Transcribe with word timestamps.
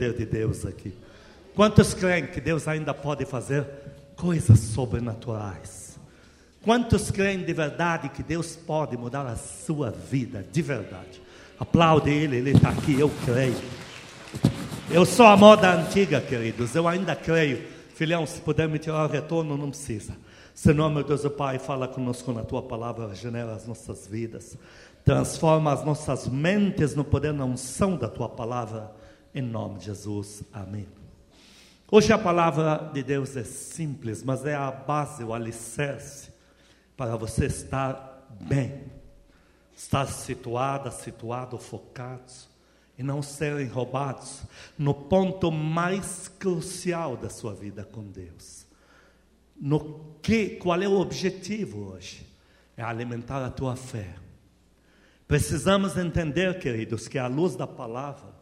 de 0.00 0.24
Deus 0.24 0.64
aqui. 0.64 0.94
Quantos 1.56 1.92
creem 1.92 2.28
que 2.28 2.40
Deus 2.40 2.68
ainda 2.68 2.94
pode 2.94 3.24
fazer 3.24 3.66
coisas 4.14 4.60
sobrenaturais? 4.60 5.98
Quantos 6.62 7.10
creem 7.10 7.42
de 7.44 7.52
verdade 7.52 8.08
que 8.08 8.22
Deus 8.22 8.54
pode 8.54 8.96
mudar 8.96 9.26
a 9.26 9.34
sua 9.34 9.90
vida, 9.90 10.46
de 10.52 10.62
verdade? 10.62 11.20
Aplaude 11.58 12.10
Ele, 12.10 12.36
Ele 12.36 12.52
está 12.52 12.68
aqui, 12.68 12.96
eu 12.96 13.10
creio. 13.24 13.56
Eu 14.88 15.04
sou 15.04 15.26
a 15.26 15.36
moda 15.36 15.74
antiga, 15.74 16.20
queridos, 16.20 16.76
eu 16.76 16.86
ainda 16.86 17.16
creio. 17.16 17.64
Filhão, 17.92 18.24
se 18.24 18.40
puder 18.40 18.68
me 18.68 18.78
tirar 18.78 19.04
o 19.04 19.10
retorno, 19.10 19.56
não 19.56 19.70
precisa. 19.70 20.16
Senhor, 20.54 20.88
meu 20.90 21.02
Deus, 21.02 21.24
o 21.24 21.30
Pai, 21.30 21.58
fala 21.58 21.88
conosco 21.88 22.32
na 22.32 22.44
Tua 22.44 22.62
palavra, 22.62 23.08
regenera 23.08 23.52
as 23.52 23.66
nossas 23.66 24.06
vidas, 24.06 24.56
transforma 25.04 25.72
as 25.72 25.84
nossas 25.84 26.28
mentes 26.28 26.94
no 26.94 27.02
poder, 27.02 27.32
na 27.32 27.44
unção 27.44 27.96
da 27.96 28.06
Tua 28.06 28.28
palavra 28.28 28.96
em 29.34 29.42
nome 29.42 29.78
de 29.78 29.86
Jesus, 29.86 30.42
amém. 30.52 30.88
Hoje 31.90 32.12
a 32.12 32.18
palavra 32.18 32.90
de 32.92 33.02
Deus 33.02 33.36
é 33.36 33.44
simples, 33.44 34.22
mas 34.22 34.44
é 34.44 34.54
a 34.54 34.70
base, 34.70 35.24
o 35.24 35.32
alicerce 35.32 36.30
para 36.96 37.16
você 37.16 37.46
estar 37.46 38.26
bem, 38.40 38.84
estar 39.74 40.06
situada, 40.06 40.90
situado, 40.90 41.56
focados 41.58 42.48
e 42.98 43.02
não 43.02 43.22
serem 43.22 43.68
roubados 43.68 44.42
no 44.76 44.92
ponto 44.92 45.50
mais 45.50 46.28
crucial 46.28 47.16
da 47.16 47.30
sua 47.30 47.54
vida 47.54 47.84
com 47.84 48.02
Deus. 48.02 48.66
No 49.56 50.16
que, 50.20 50.56
qual 50.56 50.80
é 50.82 50.88
o 50.88 50.98
objetivo 50.98 51.92
hoje? 51.92 52.26
É 52.76 52.82
alimentar 52.82 53.44
a 53.44 53.50
tua 53.50 53.76
fé. 53.76 54.14
Precisamos 55.26 55.96
entender, 55.96 56.58
queridos, 56.58 57.08
que 57.08 57.18
à 57.18 57.26
luz 57.26 57.56
da 57.56 57.66
palavra 57.66 58.37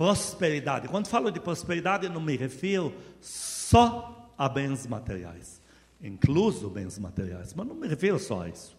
prosperidade. 0.00 0.88
Quando 0.88 1.08
falo 1.08 1.30
de 1.30 1.38
prosperidade, 1.38 2.08
não 2.08 2.22
me 2.22 2.34
refiro 2.34 2.94
só 3.20 4.32
a 4.38 4.48
bens 4.48 4.86
materiais, 4.86 5.60
incluso 6.00 6.70
bens 6.70 6.98
materiais, 6.98 7.52
mas 7.52 7.66
não 7.66 7.74
me 7.74 7.86
refiro 7.86 8.18
só 8.18 8.44
a 8.44 8.48
isso. 8.48 8.74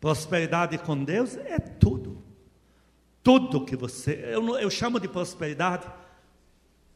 Prosperidade 0.00 0.76
com 0.78 1.04
Deus 1.04 1.36
é 1.36 1.56
tudo. 1.60 2.20
Tudo 3.22 3.64
que 3.64 3.76
você. 3.76 4.28
Eu, 4.28 4.58
eu 4.58 4.68
chamo 4.68 4.98
de 4.98 5.06
prosperidade 5.06 5.86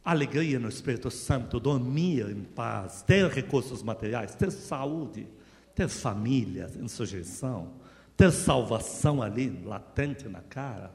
alegria 0.03 0.59
no 0.59 0.67
Espírito 0.67 1.09
Santo, 1.09 1.57
dormir 1.57 2.29
em 2.29 2.43
paz, 2.43 3.03
ter 3.03 3.25
recursos 3.29 3.81
materiais, 3.81 4.35
ter 4.35 4.51
saúde, 4.51 5.29
ter 5.73 5.87
família 5.87 6.69
em 6.75 6.89
sujeição, 6.89 7.71
ter 8.17 8.33
salvação 8.33 9.21
ali, 9.21 9.61
latente 9.63 10.27
na 10.27 10.41
cara. 10.41 10.93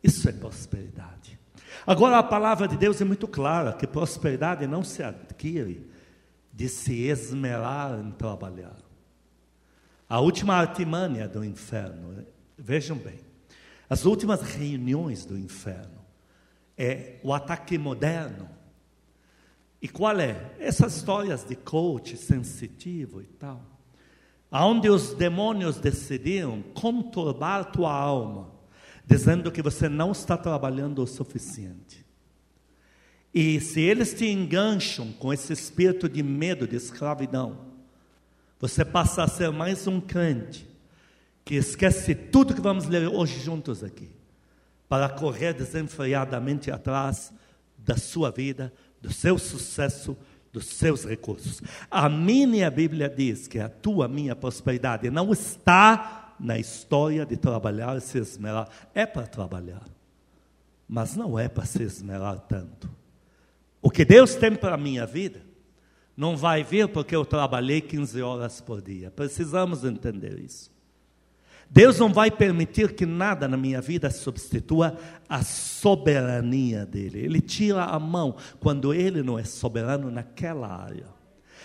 Isso 0.00 0.28
é 0.28 0.32
prosperidade. 0.32 1.40
Agora 1.86 2.18
a 2.18 2.22
palavra 2.22 2.68
de 2.68 2.76
Deus 2.76 3.00
é 3.00 3.04
muito 3.04 3.26
clara 3.26 3.72
que 3.72 3.86
prosperidade 3.86 4.66
não 4.66 4.82
se 4.82 5.02
adquire 5.02 5.88
de 6.52 6.68
se 6.68 7.06
esmerar 7.06 7.98
em 7.98 8.10
trabalhar. 8.10 8.76
A 10.08 10.20
última 10.20 10.54
artimanha 10.54 11.28
do 11.28 11.44
inferno, 11.44 12.26
vejam 12.58 12.96
bem, 12.96 13.20
as 13.88 14.04
últimas 14.04 14.42
reuniões 14.42 15.24
do 15.24 15.38
inferno 15.38 16.00
é 16.76 17.18
o 17.22 17.32
ataque 17.32 17.78
moderno. 17.78 18.48
E 19.80 19.88
qual 19.88 20.18
é? 20.18 20.52
Essas 20.58 20.96
histórias 20.96 21.44
de 21.44 21.56
coach 21.56 22.16
sensitivo 22.16 23.22
e 23.22 23.26
tal, 23.26 23.62
aonde 24.50 24.90
os 24.90 25.14
demônios 25.14 25.78
decidiram 25.78 26.62
conturbar 26.74 27.70
tua 27.70 27.92
alma 27.92 28.59
dizendo 29.10 29.50
que 29.50 29.60
você 29.60 29.88
não 29.88 30.12
está 30.12 30.36
trabalhando 30.36 31.02
o 31.02 31.06
suficiente. 31.06 32.06
E 33.34 33.60
se 33.60 33.80
eles 33.80 34.14
te 34.14 34.24
engancham 34.24 35.12
com 35.14 35.32
esse 35.32 35.52
espírito 35.52 36.08
de 36.08 36.22
medo, 36.22 36.66
de 36.66 36.76
escravidão, 36.76 37.58
você 38.60 38.84
passa 38.84 39.24
a 39.24 39.28
ser 39.28 39.50
mais 39.50 39.88
um 39.88 40.00
crente 40.00 40.68
que 41.44 41.56
esquece 41.56 42.14
tudo 42.14 42.54
que 42.54 42.60
vamos 42.60 42.86
ler 42.86 43.08
hoje 43.08 43.40
juntos 43.40 43.82
aqui, 43.82 44.08
para 44.88 45.08
correr 45.08 45.54
desenfreadamente 45.54 46.70
atrás 46.70 47.32
da 47.78 47.96
sua 47.96 48.30
vida, 48.30 48.72
do 49.00 49.12
seu 49.12 49.38
sucesso, 49.38 50.16
dos 50.52 50.66
seus 50.66 51.04
recursos. 51.04 51.60
A 51.90 52.08
minha 52.08 52.70
Bíblia 52.70 53.08
diz 53.08 53.48
que 53.48 53.58
a 53.58 53.68
tua, 53.68 54.06
minha 54.06 54.36
prosperidade 54.36 55.10
não 55.10 55.32
está 55.32 56.19
na 56.40 56.58
história 56.58 57.26
de 57.26 57.36
trabalhar 57.36 58.00
se 58.00 58.18
esmerar. 58.18 58.68
É 58.94 59.04
para 59.04 59.26
trabalhar, 59.26 59.84
mas 60.88 61.14
não 61.14 61.38
é 61.38 61.48
para 61.48 61.64
se 61.64 61.82
esmerar 61.82 62.40
tanto. 62.40 62.90
O 63.82 63.90
que 63.90 64.04
Deus 64.04 64.34
tem 64.34 64.54
para 64.54 64.74
a 64.74 64.78
minha 64.78 65.06
vida 65.06 65.42
não 66.16 66.36
vai 66.36 66.62
vir 66.62 66.88
porque 66.88 67.14
eu 67.14 67.24
trabalhei 67.24 67.80
15 67.80 68.20
horas 68.22 68.60
por 68.60 68.82
dia. 68.82 69.10
Precisamos 69.10 69.84
entender 69.84 70.38
isso. 70.38 70.70
Deus 71.70 71.98
não 72.00 72.12
vai 72.12 72.32
permitir 72.32 72.94
que 72.94 73.06
nada 73.06 73.46
na 73.46 73.56
minha 73.56 73.80
vida 73.80 74.10
substitua 74.10 74.98
a 75.28 75.42
soberania 75.42 76.84
dele. 76.84 77.20
Ele 77.20 77.40
tira 77.40 77.84
a 77.84 77.98
mão 77.98 78.34
quando 78.58 78.92
ele 78.92 79.22
não 79.22 79.38
é 79.38 79.44
soberano 79.44 80.10
naquela 80.10 80.66
área. 80.66 81.19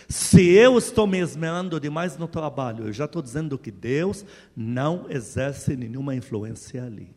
Se 0.07 0.51
eu 0.51 0.77
estou 0.77 1.07
me 1.07 1.19
esmerando 1.19 1.79
demais 1.79 2.17
no 2.17 2.27
trabalho, 2.27 2.87
eu 2.87 2.93
já 2.93 3.05
estou 3.05 3.21
dizendo 3.21 3.57
que 3.57 3.71
Deus 3.71 4.25
não 4.55 5.05
exerce 5.09 5.75
nenhuma 5.75 6.15
influência 6.15 6.83
ali. 6.83 7.15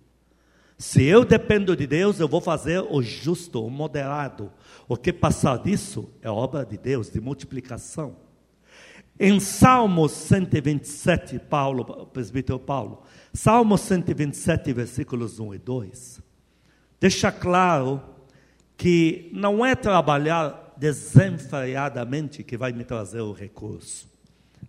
Se 0.78 1.02
eu 1.02 1.24
dependo 1.24 1.76
de 1.76 1.86
Deus, 1.86 2.20
eu 2.20 2.28
vou 2.28 2.40
fazer 2.40 2.80
o 2.80 3.02
justo, 3.02 3.64
o 3.64 3.70
moderado. 3.70 4.52
O 4.86 4.96
que 4.96 5.12
passar 5.12 5.58
disso 5.58 6.08
é 6.22 6.30
obra 6.30 6.64
de 6.64 6.78
Deus, 6.78 7.10
de 7.10 7.20
multiplicação. 7.20 8.16
Em 9.18 9.40
Salmos 9.40 10.12
127, 10.12 11.40
Paulo, 11.40 12.06
presbítero 12.06 12.60
Paulo, 12.60 13.02
Salmos 13.32 13.80
127, 13.80 14.72
versículos 14.72 15.40
1 15.40 15.54
e 15.54 15.58
2, 15.58 16.22
deixa 17.00 17.32
claro 17.32 18.00
que 18.76 19.28
não 19.32 19.66
é 19.66 19.74
trabalhar 19.74 20.67
desenfreadamente 20.78 22.42
que 22.42 22.56
vai 22.56 22.72
me 22.72 22.84
trazer 22.84 23.20
o 23.20 23.32
recurso. 23.32 24.06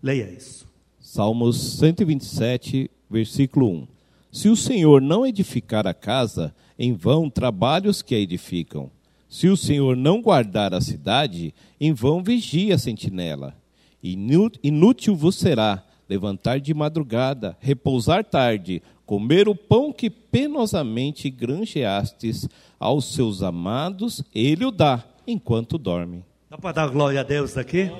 Leia 0.02 0.30
isso. 0.30 0.68
Salmos 1.00 1.78
127, 1.78 2.90
versículo 3.10 3.70
1. 3.70 3.88
Se 4.32 4.50
o 4.50 4.56
Senhor 4.56 5.02
não 5.02 5.26
edificar 5.26 5.88
a 5.88 5.94
casa, 5.94 6.54
em 6.78 6.94
vão 6.94 7.30
trabalhos 7.30 8.02
que 8.02 8.16
a 8.16 8.20
edificam. 8.20 8.92
Se 9.30 9.48
o 9.48 9.58
Senhor 9.58 9.96
não 9.96 10.22
guardar 10.22 10.74
a 10.74 10.82
cidade, 10.82 11.54
em 11.80 11.94
vão 11.94 12.24
vigia 12.24 12.76
a 12.76 12.78
sentinela. 12.78 13.56
Inútil 14.02 15.16
vos 15.16 15.36
será 15.36 15.84
levantar 16.08 16.60
de 16.60 16.74
madrugada, 16.74 17.56
repousar 17.60 18.24
tarde, 18.24 18.82
comer 19.06 19.48
o 19.48 19.56
pão 19.56 19.94
que 19.94 20.10
penosamente 20.10 21.30
granjeastes 21.30 22.48
aos 22.80 23.14
seus 23.14 23.44
amados, 23.44 24.24
ele 24.34 24.66
o 24.66 24.72
dá 24.72 25.04
enquanto 25.32 25.78
dorme. 25.78 26.26
Dá 26.50 26.58
para 26.58 26.72
dar 26.72 26.88
glória 26.90 27.20
a 27.20 27.24
Deus 27.24 27.58
aqui? 27.58 27.92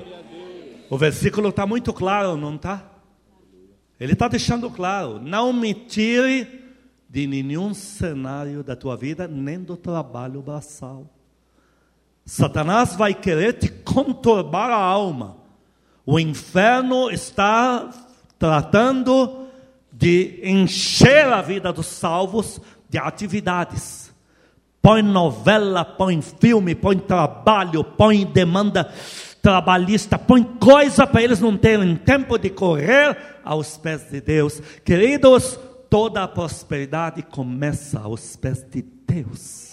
O 0.90 0.98
versículo 0.98 1.50
está 1.50 1.68
muito 1.68 1.94
claro, 1.94 2.36
não 2.36 2.56
está? 2.56 2.84
Ele 4.00 4.14
está 4.14 4.28
deixando 4.28 4.70
claro: 4.72 5.20
não 5.22 5.54
me 5.54 5.74
tire 5.74 6.66
de 7.08 7.28
nenhum 7.28 7.74
cenário 7.74 8.64
da 8.64 8.76
tua 8.76 8.98
vida, 8.98 9.28
nem 9.28 9.62
do 9.62 9.78
trabalho 9.78 10.42
braçal. 10.42 11.06
Satanás 12.26 12.96
vai 12.96 13.14
querer 13.14 13.54
te 13.54 13.70
conturbar 13.70 14.70
a 14.70 14.76
alma. 14.76 15.38
O 16.06 16.20
inferno 16.20 17.10
está 17.12 17.90
tratando 18.38 19.48
de 19.92 20.40
encher 20.44 21.26
a 21.28 21.42
vida 21.42 21.72
dos 21.74 21.88
salvos 21.88 22.60
de 22.90 22.98
atividades 22.98 24.09
põe 24.82 25.02
novela, 25.02 25.84
põe 25.84 26.22
filme, 26.22 26.76
põe 26.76 26.98
trabalho, 26.98 27.84
põe 27.84 28.26
demanda 28.26 28.92
trabalhista, 29.42 30.18
põe 30.18 30.44
coisa 30.44 31.08
para 31.08 31.24
eles 31.24 31.40
não 31.40 31.58
terem 31.58 31.96
tempo 31.96 32.38
de 32.38 32.50
correr 32.50 33.18
aos 33.44 33.78
pés 33.78 34.10
de 34.10 34.22
Deus. 34.22 34.62
Queridos, 34.84 35.60
toda 35.90 36.24
a 36.24 36.28
prosperidade 36.28 37.24
começa 37.24 38.00
aos 38.00 38.36
pés 38.36 38.66
de 38.70 38.82
Deus. 38.82 39.70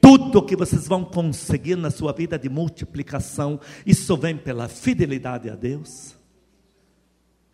Tudo 0.00 0.44
que 0.44 0.54
vocês 0.54 0.86
vão 0.86 1.04
conseguir 1.04 1.76
na 1.76 1.90
sua 1.90 2.12
vida 2.12 2.38
de 2.38 2.48
multiplicação, 2.48 3.58
isso 3.84 4.16
vem 4.16 4.36
pela 4.36 4.68
fidelidade 4.68 5.50
a 5.50 5.56
Deus. 5.56 6.14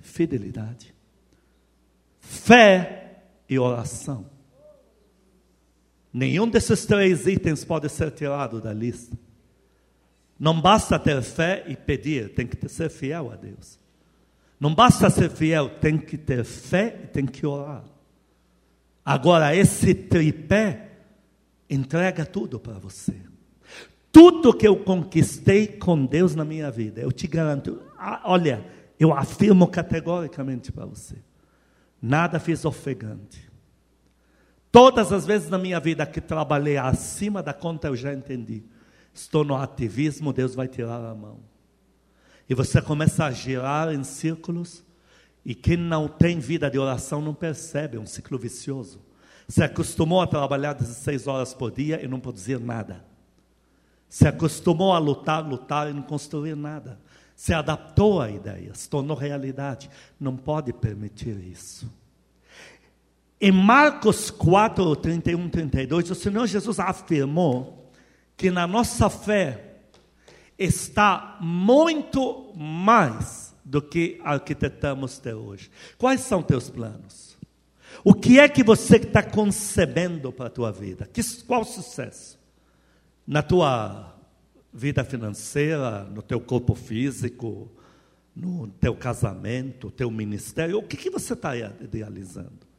Fidelidade. 0.01 0.95
Fé 2.21 3.23
e 3.49 3.59
oração. 3.59 4.27
Nenhum 6.13 6.49
desses 6.49 6.85
três 6.85 7.27
itens 7.27 7.65
pode 7.65 7.89
ser 7.89 8.11
tirado 8.11 8.61
da 8.61 8.73
lista. 8.73 9.17
Não 10.39 10.61
basta 10.61 10.99
ter 10.99 11.23
fé 11.23 11.65
e 11.67 11.77
pedir, 11.77 12.35
tem 12.35 12.47
que 12.47 12.69
ser 12.69 12.91
fiel 12.91 13.31
a 13.33 13.37
Deus. 13.37 13.79
Não 14.61 14.75
basta 14.75 15.09
ser 15.09 15.31
fiel, 15.31 15.69
tem 15.69 15.97
que 15.97 16.19
ter 16.19 16.45
fé 16.45 17.01
e 17.05 17.07
tem 17.07 17.27
que 17.27 17.47
orar. 17.47 17.85
Agora, 19.05 19.55
esse 19.57 19.95
tripé, 19.95 20.93
Entrega 21.73 22.27
tudo 22.27 22.61
para 22.61 22.75
você. 22.75 23.15
Tudo 24.13 24.53
que 24.53 24.69
eu 24.69 24.85
conquistei 24.85 25.67
com 25.67 26.05
Deus 26.05 26.35
na 26.35 26.45
minha 26.45 26.71
vida, 26.71 27.01
eu 27.01 27.11
te 27.11 27.27
garanto. 27.27 27.81
Olha, 28.25 28.63
eu 29.01 29.15
afirmo 29.15 29.67
categoricamente 29.67 30.71
para 30.71 30.85
você: 30.85 31.17
nada 32.01 32.39
fiz 32.39 32.67
ofegante. 32.67 33.51
Todas 34.73 35.13
as 35.13 35.27
vezes 35.27 35.51
na 35.51 35.59
minha 35.59 35.79
vida 35.79 36.07
que 36.07 36.19
trabalhei 36.19 36.79
acima 36.79 37.43
da 37.43 37.53
conta, 37.53 37.89
eu 37.89 37.95
já 37.95 38.15
entendi. 38.15 38.65
Estou 39.13 39.45
no 39.45 39.55
ativismo, 39.55 40.33
Deus 40.33 40.55
vai 40.55 40.67
tirar 40.67 41.05
a 41.05 41.15
mão. 41.15 41.41
E 42.49 42.55
você 42.55 42.81
começa 42.81 43.27
a 43.27 43.31
girar 43.31 43.93
em 43.93 44.03
círculos, 44.03 44.83
e 45.45 45.55
quem 45.55 45.77
não 45.77 46.09
tem 46.09 46.39
vida 46.39 46.71
de 46.71 46.79
oração 46.79 47.21
não 47.21 47.35
percebe, 47.35 47.99
é 47.99 48.01
um 48.01 48.07
ciclo 48.07 48.39
vicioso. 48.39 49.03
Se 49.47 49.63
acostumou 49.63 50.23
a 50.23 50.27
trabalhar 50.27 50.73
16 50.73 51.27
horas 51.27 51.53
por 51.53 51.71
dia 51.71 52.03
e 52.03 52.09
não 52.09 52.19
produzir 52.19 52.59
nada. 52.59 53.05
Se 54.09 54.27
acostumou 54.27 54.95
a 54.95 54.99
lutar, 54.99 55.47
lutar 55.47 55.91
e 55.91 55.93
não 55.93 56.03
construir 56.03 56.55
nada. 56.55 56.99
Se 57.37 57.53
adaptou 57.53 58.23
à 58.23 58.31
ideia, 58.31 58.73
se 58.73 58.89
tornou 58.89 59.17
realidade. 59.17 59.91
Não 60.19 60.35
pode 60.35 60.73
permitir 60.73 61.37
isso. 61.45 61.93
Em 63.45 63.51
Marcos 63.51 64.31
4, 64.31 64.95
31, 64.95 65.49
32, 65.49 66.13
o 66.13 66.15
Senhor 66.15 66.47
Jesus 66.47 66.79
afirmou 66.79 67.91
que 68.37 68.53
na 68.53 68.69
nossa 68.69 69.11
fé 69.11 69.79
está 70.57 71.39
muito 71.41 72.53
mais 72.55 73.53
do 73.65 73.83
que 73.83 74.21
arquitetamos 74.23 75.19
até 75.19 75.35
hoje. 75.35 75.73
Quais 75.99 76.21
são 76.21 76.41
teus 76.41 76.71
planos? 76.71 77.37
O 78.05 78.15
que 78.15 78.39
é 78.39 78.49
que 78.49 78.63
você 78.63 78.95
está 78.95 79.25
concebendo 79.25 80.31
para 80.31 80.47
a 80.47 80.51
tua 80.51 80.71
vida? 80.71 81.11
Que, 81.13 81.21
qual 81.45 81.65
sucesso? 81.65 82.39
Na 83.27 83.43
tua 83.43 84.15
vida 84.73 85.03
financeira, 85.03 86.05
no 86.05 86.23
teu 86.23 86.41
corpo 86.41 86.77
físico, 86.77 87.69
no 88.37 88.69
teu 88.69 88.95
casamento, 88.95 89.91
teu 89.91 90.13
ministério, 90.13 90.79
o 90.79 90.83
que, 90.85 90.97
que 90.97 91.11
você 91.11 91.33
está 91.33 91.57
idealizando? 91.57 92.71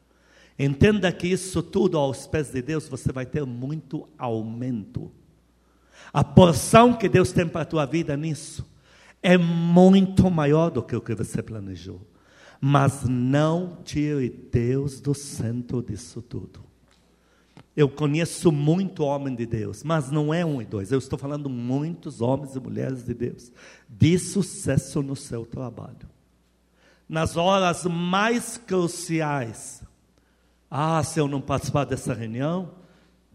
Entenda 0.64 1.12
que 1.12 1.28
isso 1.28 1.62
tudo 1.62 1.98
aos 1.98 2.26
pés 2.26 2.52
de 2.52 2.62
Deus 2.62 2.88
você 2.88 3.12
vai 3.12 3.26
ter 3.26 3.46
muito 3.46 4.08
aumento. 4.18 5.12
A 6.14 6.24
porção 6.24 6.94
que 6.94 7.10
Deus 7.10 7.34
tem 7.34 7.48
para 7.48 7.62
a 7.62 7.66
tua 7.66 7.86
vida 7.86 8.16
nisso 8.16 8.66
é 9.22 9.38
muito 9.38 10.30
maior 10.32 10.70
do 10.70 10.82
que 10.82 10.96
o 10.96 11.02
que 11.02 11.16
você 11.16 11.44
planejou. 11.44 12.02
Mas 12.62 13.04
não 13.04 13.80
tire 13.84 14.30
Deus 14.30 15.02
do 15.02 15.14
centro 15.14 15.82
disso 15.82 16.22
tudo. 16.22 16.64
Eu 17.76 17.90
conheço 17.90 18.50
muito 18.50 19.04
homem 19.04 19.36
de 19.36 19.46
Deus, 19.46 19.84
mas 19.84 20.12
não 20.12 20.34
é 20.34 20.46
um 20.46 20.62
e 20.62 20.66
dois. 20.66 20.94
Eu 20.94 21.00
estou 21.00 21.20
falando 21.20 21.50
muitos 21.50 22.22
homens 22.22 22.56
e 22.56 22.60
mulheres 22.60 23.04
de 23.04 23.14
Deus 23.14 23.52
de 23.90 24.18
sucesso 24.18 25.02
no 25.02 25.16
seu 25.16 25.46
trabalho. 25.46 26.08
Nas 27.10 27.36
horas 27.36 27.84
mais 27.84 28.58
cruciais, 28.58 29.84
ah, 30.76 31.04
se 31.04 31.20
eu 31.20 31.28
não 31.28 31.40
participar 31.40 31.86
dessa 31.86 32.16
reunião, 32.16 32.72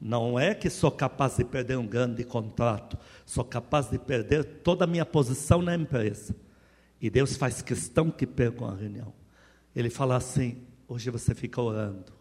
não 0.01 0.37
é 0.37 0.57
que 0.57 0.69
sou 0.69 0.91
capaz 0.91 1.37
de 1.37 1.45
perder 1.45 1.79
um 1.79 1.87
grande 1.87 2.25
contrato, 2.25 2.99
sou 3.25 3.45
capaz 3.45 3.89
de 3.89 3.97
perder 3.97 4.43
toda 4.43 4.83
a 4.83 4.89
minha 4.89 5.07
posição 5.07 5.63
na 5.63 5.73
empresa. 5.73 6.35
E 7.01 7.09
Deus 7.09 7.37
faz 7.37 7.63
questão 7.63 8.11
que 8.11 8.27
percam 8.27 8.67
a 8.67 8.75
reunião. 8.75 9.13
Ele 9.73 9.89
fala 9.89 10.17
assim: 10.17 10.65
hoje 10.89 11.11
você 11.11 11.33
fica 11.33 11.63
orando. 11.63 12.13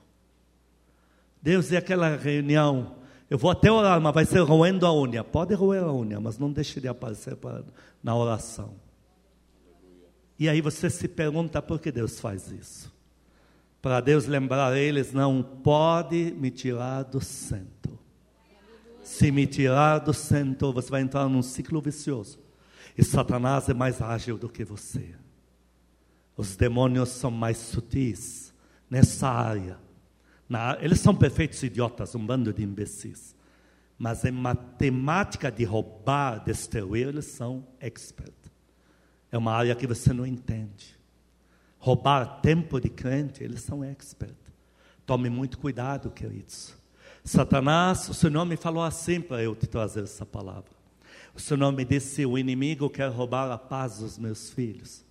Deus, 1.42 1.72
e 1.72 1.78
aquela 1.78 2.16
reunião? 2.16 2.98
Eu 3.28 3.40
vou 3.40 3.50
até 3.50 3.72
orar, 3.72 4.00
mas 4.00 4.14
vai 4.14 4.24
ser 4.24 4.42
roendo 4.42 4.86
a 4.86 4.94
unha. 4.94 5.24
Pode 5.24 5.56
roer 5.56 5.84
a 5.84 5.92
unha, 5.92 6.20
mas 6.20 6.38
não 6.38 6.52
deixe 6.52 6.80
de 6.80 6.88
aparecer 6.88 7.36
na 8.04 8.16
oração. 8.16 8.76
E 10.38 10.48
aí 10.48 10.62
você 10.62 10.92
se 10.92 11.08
pergunta 11.08 11.60
por 11.60 11.80
que 11.80 11.92
Deus 11.92 12.20
faz 12.20 12.52
isso 12.52 12.96
para 13.88 14.02
Deus 14.02 14.26
lembrar 14.26 14.76
eles: 14.76 15.14
não 15.14 15.42
pode 15.42 16.34
me 16.38 16.52
tirar 16.52 17.04
do 17.04 17.22
centro. 17.22 17.98
Se 19.02 19.32
me 19.32 19.48
tirar 19.48 20.00
do 20.00 20.14
centro, 20.14 20.74
você 20.74 20.90
vai 20.90 21.02
entrar 21.02 21.30
num 21.30 21.42
ciclo 21.42 21.82
vicioso. 21.82 22.38
E 22.98 23.04
Satanás 23.04 23.70
é 23.70 23.74
mais 23.74 24.02
ágil 24.02 24.38
do 24.38 24.50
que 24.50 24.66
você. 24.66 25.16
Os 26.36 26.58
demônios 26.58 27.08
são 27.10 27.32
mais 27.32 27.58
sutis 27.58 28.54
nessa 28.90 29.30
área. 29.30 29.80
Na, 30.50 30.78
eles 30.82 31.00
são 31.00 31.16
perfeitos 31.16 31.64
idiotas, 31.64 32.14
um 32.14 32.26
bando 32.26 32.54
de 32.54 32.64
imbecis. 32.64 33.34
Mas 33.98 34.26
em 34.26 34.32
matemática 34.32 35.50
de 35.50 35.64
roubar, 35.64 36.44
destruir, 36.44 37.08
eles 37.08 37.26
são 37.26 37.66
experts. 37.80 38.52
É 39.32 39.38
uma 39.38 39.54
área 39.54 39.76
que 39.76 39.88
você 39.88 40.12
não 40.12 40.26
entende 40.26 40.97
roubar 41.88 42.42
tempo 42.42 42.82
de 42.82 42.90
crente, 42.90 43.42
eles 43.42 43.62
são 43.62 43.82
experts. 43.82 44.36
Tome 45.06 45.30
muito 45.30 45.58
cuidado, 45.58 46.12
queridos. 46.12 46.76
Satanás, 47.24 48.10
o 48.10 48.14
Senhor 48.14 48.44
me 48.44 48.58
falou 48.58 48.84
assim 48.84 49.22
para 49.22 49.42
eu 49.42 49.56
te 49.56 49.68
trazer 49.68 50.04
essa 50.04 50.26
palavra. 50.26 50.72
O 51.34 51.40
Senhor 51.40 51.72
me 51.72 51.86
disse: 51.86 52.26
o 52.26 52.38
inimigo 52.38 52.90
quer 52.90 53.10
roubar 53.10 53.50
a 53.50 53.58
paz 53.58 54.00
dos 54.00 54.18
meus 54.18 54.50
filhos, 54.50 55.06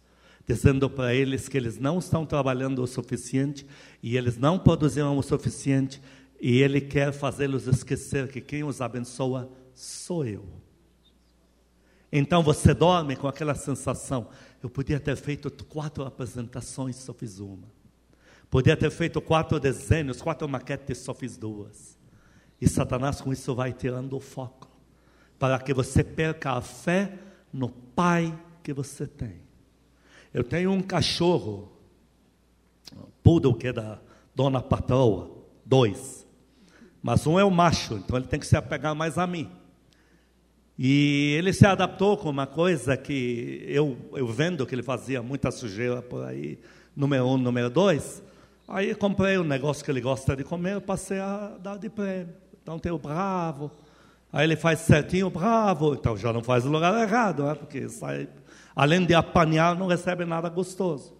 dizendo 0.46 0.90
para 0.90 1.14
eles 1.14 1.48
que 1.48 1.56
eles 1.56 1.78
não 1.78 1.98
estão 1.98 2.26
trabalhando 2.26 2.82
o 2.82 2.86
suficiente 2.86 3.66
e 4.02 4.14
eles 4.14 4.36
não 4.36 4.58
produziram 4.58 5.16
o 5.16 5.22
suficiente, 5.22 5.98
e 6.38 6.60
ele 6.60 6.82
quer 6.82 7.10
fazê-los 7.10 7.66
esquecer 7.66 8.28
que 8.28 8.42
quem 8.42 8.64
os 8.64 8.82
abençoa 8.82 9.50
sou 9.72 10.26
eu. 10.26 10.44
Então 12.12 12.42
você 12.42 12.74
dorme 12.74 13.16
com 13.16 13.28
aquela 13.28 13.54
sensação: 13.54 14.28
eu 14.62 14.70
podia 14.70 14.98
ter 14.98 15.16
feito 15.16 15.50
quatro 15.64 16.04
apresentações, 16.04 16.96
só 16.96 17.12
fiz 17.12 17.38
uma. 17.38 17.68
Podia 18.50 18.76
ter 18.76 18.90
feito 18.90 19.20
quatro 19.20 19.58
desenhos, 19.58 20.22
quatro 20.22 20.48
maquetes, 20.48 20.98
só 20.98 21.12
fiz 21.12 21.36
duas. 21.36 21.98
E 22.60 22.68
Satanás 22.68 23.20
com 23.20 23.32
isso 23.32 23.54
vai 23.54 23.72
tirando 23.72 24.16
o 24.16 24.20
foco, 24.20 24.68
para 25.38 25.58
que 25.58 25.74
você 25.74 26.02
perca 26.02 26.52
a 26.52 26.60
fé 26.60 27.18
no 27.52 27.68
Pai 27.68 28.36
que 28.62 28.72
você 28.72 29.06
tem. 29.06 29.40
Eu 30.32 30.44
tenho 30.44 30.70
um 30.70 30.82
cachorro, 30.82 31.72
poodle 33.22 33.54
que 33.54 33.68
é 33.68 33.72
da 33.72 34.00
dona 34.34 34.62
patroa, 34.62 35.30
dois. 35.64 36.26
Mas 37.02 37.26
um 37.26 37.38
é 37.38 37.44
o 37.44 37.50
macho, 37.50 37.94
então 37.94 38.16
ele 38.16 38.26
tem 38.26 38.40
que 38.40 38.46
se 38.46 38.56
apegar 38.56 38.94
mais 38.94 39.18
a 39.18 39.26
mim. 39.26 39.50
E 40.78 41.34
ele 41.38 41.54
se 41.54 41.66
adaptou 41.66 42.18
com 42.18 42.28
uma 42.28 42.46
coisa 42.46 42.96
que 42.96 43.64
eu, 43.66 43.96
eu 44.12 44.26
vendo 44.26 44.66
que 44.66 44.74
ele 44.74 44.82
fazia 44.82 45.22
muita 45.22 45.50
sujeira 45.50 46.02
por 46.02 46.22
aí, 46.22 46.58
número 46.94 47.26
um, 47.26 47.38
número 47.38 47.70
dois. 47.70 48.22
Aí 48.68 48.94
comprei 48.94 49.38
um 49.38 49.44
negócio 49.44 49.82
que 49.82 49.90
ele 49.90 50.02
gosta 50.02 50.36
de 50.36 50.44
comer, 50.44 50.80
passei 50.82 51.18
a 51.18 51.56
dar 51.62 51.78
de 51.78 51.88
prêmio. 51.88 52.34
Então 52.62 52.78
tem 52.78 52.92
o 52.92 52.98
bravo. 52.98 53.70
Aí 54.30 54.44
ele 54.44 54.56
faz 54.56 54.80
certinho 54.80 55.28
o 55.28 55.30
bravo, 55.30 55.94
então 55.94 56.14
já 56.14 56.30
não 56.30 56.42
faz 56.42 56.66
o 56.66 56.68
lugar 56.68 57.00
errado, 57.00 57.44
né? 57.44 57.54
porque 57.54 57.88
sai, 57.88 58.28
além 58.74 59.06
de 59.06 59.14
apanhar, 59.14 59.74
não 59.74 59.86
recebe 59.86 60.26
nada 60.26 60.50
gostoso. 60.50 61.16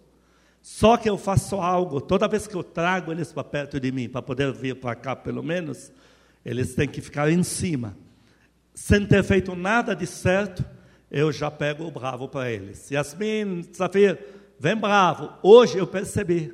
Só 0.61 0.97
que 0.97 1.09
eu 1.09 1.17
faço 1.17 1.55
algo, 1.55 1.99
toda 1.99 2.27
vez 2.27 2.45
que 2.45 2.53
eu 2.53 2.63
trago 2.63 3.11
eles 3.11 3.31
para 3.31 3.43
perto 3.43 3.79
de 3.79 3.91
mim, 3.91 4.07
para 4.07 4.21
poder 4.21 4.53
vir 4.53 4.75
para 4.75 4.93
cá 4.93 5.15
pelo 5.15 5.41
menos, 5.41 5.91
eles 6.45 6.75
têm 6.75 6.87
que 6.87 7.01
ficar 7.01 7.31
em 7.31 7.41
cima 7.41 7.95
sem 8.77 9.07
ter 9.07 9.23
feito 9.23 9.55
nada 9.55 9.95
de 9.95 10.05
certo, 10.05 10.63
eu 11.09 11.31
já 11.31 11.49
pego 11.49 11.83
o 11.83 11.89
bravo 11.89 12.29
para 12.29 12.51
eles. 12.51 12.91
Yasmin, 12.91 13.63
Safir, 13.73 14.23
vem 14.59 14.75
bravo. 14.75 15.33
Hoje 15.41 15.79
eu 15.79 15.87
percebi. 15.87 16.53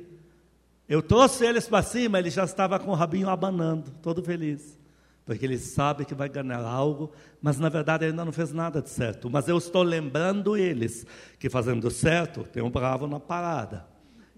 Eu 0.88 1.02
trouxe 1.02 1.44
eles 1.44 1.68
para 1.68 1.82
cima, 1.82 2.18
ele 2.18 2.30
já 2.30 2.44
estava 2.44 2.78
com 2.78 2.92
o 2.92 2.94
rabinho 2.94 3.28
abanando, 3.28 3.90
todo 4.00 4.24
feliz. 4.24 4.78
Porque 5.26 5.44
ele 5.44 5.58
sabe 5.58 6.06
que 6.06 6.14
vai 6.14 6.30
ganhar 6.30 6.64
algo, 6.64 7.12
mas 7.42 7.58
na 7.58 7.68
verdade 7.68 8.06
ainda 8.06 8.24
não 8.24 8.32
fez 8.32 8.54
nada 8.54 8.80
de 8.80 8.88
certo. 8.88 9.28
Mas 9.28 9.46
eu 9.46 9.58
estou 9.58 9.82
lembrando 9.82 10.56
eles 10.56 11.06
que 11.38 11.50
fazendo 11.50 11.90
certo, 11.90 12.44
tem 12.44 12.62
um 12.62 12.70
bravo 12.70 13.06
na 13.06 13.20
parada. 13.20 13.86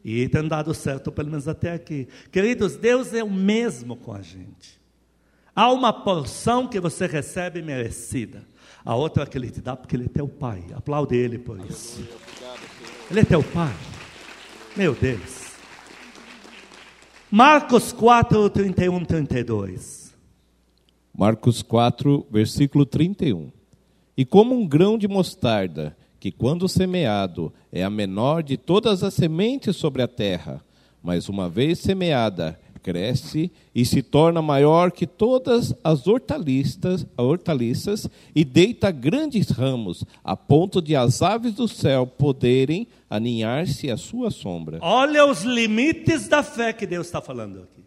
E 0.04 0.28
tem 0.28 0.48
dado 0.48 0.74
certo 0.74 1.12
pelo 1.12 1.30
menos 1.30 1.46
até 1.46 1.72
aqui. 1.72 2.08
Queridos, 2.32 2.76
Deus 2.76 3.14
é 3.14 3.22
o 3.22 3.30
mesmo 3.30 3.94
com 3.94 4.12
a 4.12 4.22
gente. 4.22 4.84
Há 5.56 5.72
uma 5.72 5.90
porção 5.90 6.68
que 6.68 6.78
você 6.78 7.06
recebe 7.06 7.62
merecida. 7.62 8.46
A 8.84 8.94
outra 8.94 9.22
é 9.22 9.26
que 9.26 9.38
ele 9.38 9.50
te 9.50 9.62
dá 9.62 9.74
porque 9.74 9.96
ele 9.96 10.04
é 10.04 10.08
teu 10.08 10.28
pai. 10.28 10.62
Aplaude 10.74 11.16
ele 11.16 11.38
por 11.38 11.58
isso. 11.58 12.06
Ele 13.10 13.20
é 13.20 13.24
teu 13.24 13.42
pai. 13.42 13.74
Meu 14.76 14.94
Deus. 14.94 15.46
Marcos 17.30 17.90
4, 17.90 18.50
31, 18.50 19.04
32. 19.06 20.14
Marcos 21.16 21.62
4, 21.62 22.26
versículo 22.30 22.84
31. 22.84 23.50
E 24.14 24.26
como 24.26 24.54
um 24.54 24.66
grão 24.66 24.98
de 24.98 25.08
mostarda, 25.08 25.96
que 26.20 26.30
quando 26.30 26.68
semeado 26.68 27.50
é 27.72 27.82
a 27.82 27.88
menor 27.88 28.42
de 28.42 28.58
todas 28.58 29.02
as 29.02 29.14
sementes 29.14 29.76
sobre 29.76 30.02
a 30.02 30.08
terra, 30.08 30.62
mas 31.02 31.30
uma 31.30 31.48
vez 31.48 31.78
semeada 31.78 32.60
cresce 32.86 33.50
e 33.74 33.84
se 33.84 34.00
torna 34.00 34.40
maior 34.40 34.92
que 34.92 35.08
todas 35.08 35.74
as 35.82 36.06
hortaliças, 36.06 37.04
hortaliças 37.16 38.08
e 38.32 38.44
deita 38.44 38.92
grandes 38.92 39.50
ramos, 39.50 40.04
a 40.22 40.36
ponto 40.36 40.80
de 40.80 40.94
as 40.94 41.20
aves 41.20 41.54
do 41.54 41.66
céu 41.66 42.06
poderem 42.06 42.86
aninhar-se 43.10 43.90
à 43.90 43.96
sua 43.96 44.30
sombra. 44.30 44.78
Olha 44.80 45.26
os 45.26 45.42
limites 45.42 46.28
da 46.28 46.44
fé 46.44 46.72
que 46.72 46.86
Deus 46.86 47.08
está 47.08 47.20
falando 47.20 47.64
aqui. 47.64 47.84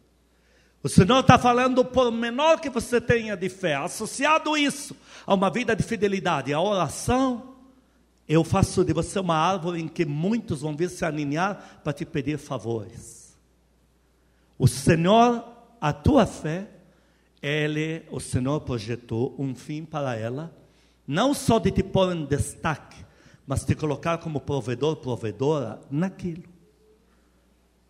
O 0.84 0.89
Senhor 0.89 1.22
está 1.22 1.39
falando 1.39 1.86
por 1.86 2.12
menor 2.12 2.60
que 2.60 2.70
você 2.70 3.00
tenha 3.00 3.38
de 3.38 3.48
fé, 3.48 3.75
associado 3.75 4.58
isso 4.58 4.94
a 5.25 5.34
uma 5.34 5.50
vida 5.50 5.74
de 5.74 5.84
fidelidade, 5.84 6.51
a 6.51 6.60
oração, 6.60 7.56
eu 8.27 8.44
faço 8.44 8.84
de 8.84 8.91
você 8.91 9.18
uma 9.18 9.36
árvore 9.36 9.79
em 9.79 9.88
que 9.88 10.03
muitos 10.06 10.60
vão 10.60 10.75
vir 10.75 10.89
se 10.89 11.06
aninhar 11.06 11.79
para 11.84 11.94
te 11.94 12.06
pedir 12.06 12.38
favores. 12.38 13.29
O 14.60 14.68
Senhor, 14.68 15.44
a 15.82 15.92
tua 15.92 16.28
fé, 16.28 16.70
ele, 17.42 18.06
o 18.12 18.20
Senhor 18.20 18.62
projetou 18.62 19.34
um 19.39 19.56
fim 19.56 19.84
para 19.84 20.16
ela, 20.16 20.56
não 21.08 21.34
só 21.34 21.58
de 21.58 21.72
te 21.72 21.82
pôr 21.82 22.16
em 22.16 22.25
destaque, 22.25 23.04
mas 23.48 23.66
te 23.66 23.74
colocar 23.74 24.20
como 24.20 24.39
provedor, 24.39 24.98
provedora 24.98 25.82
naquilo. 25.89 26.44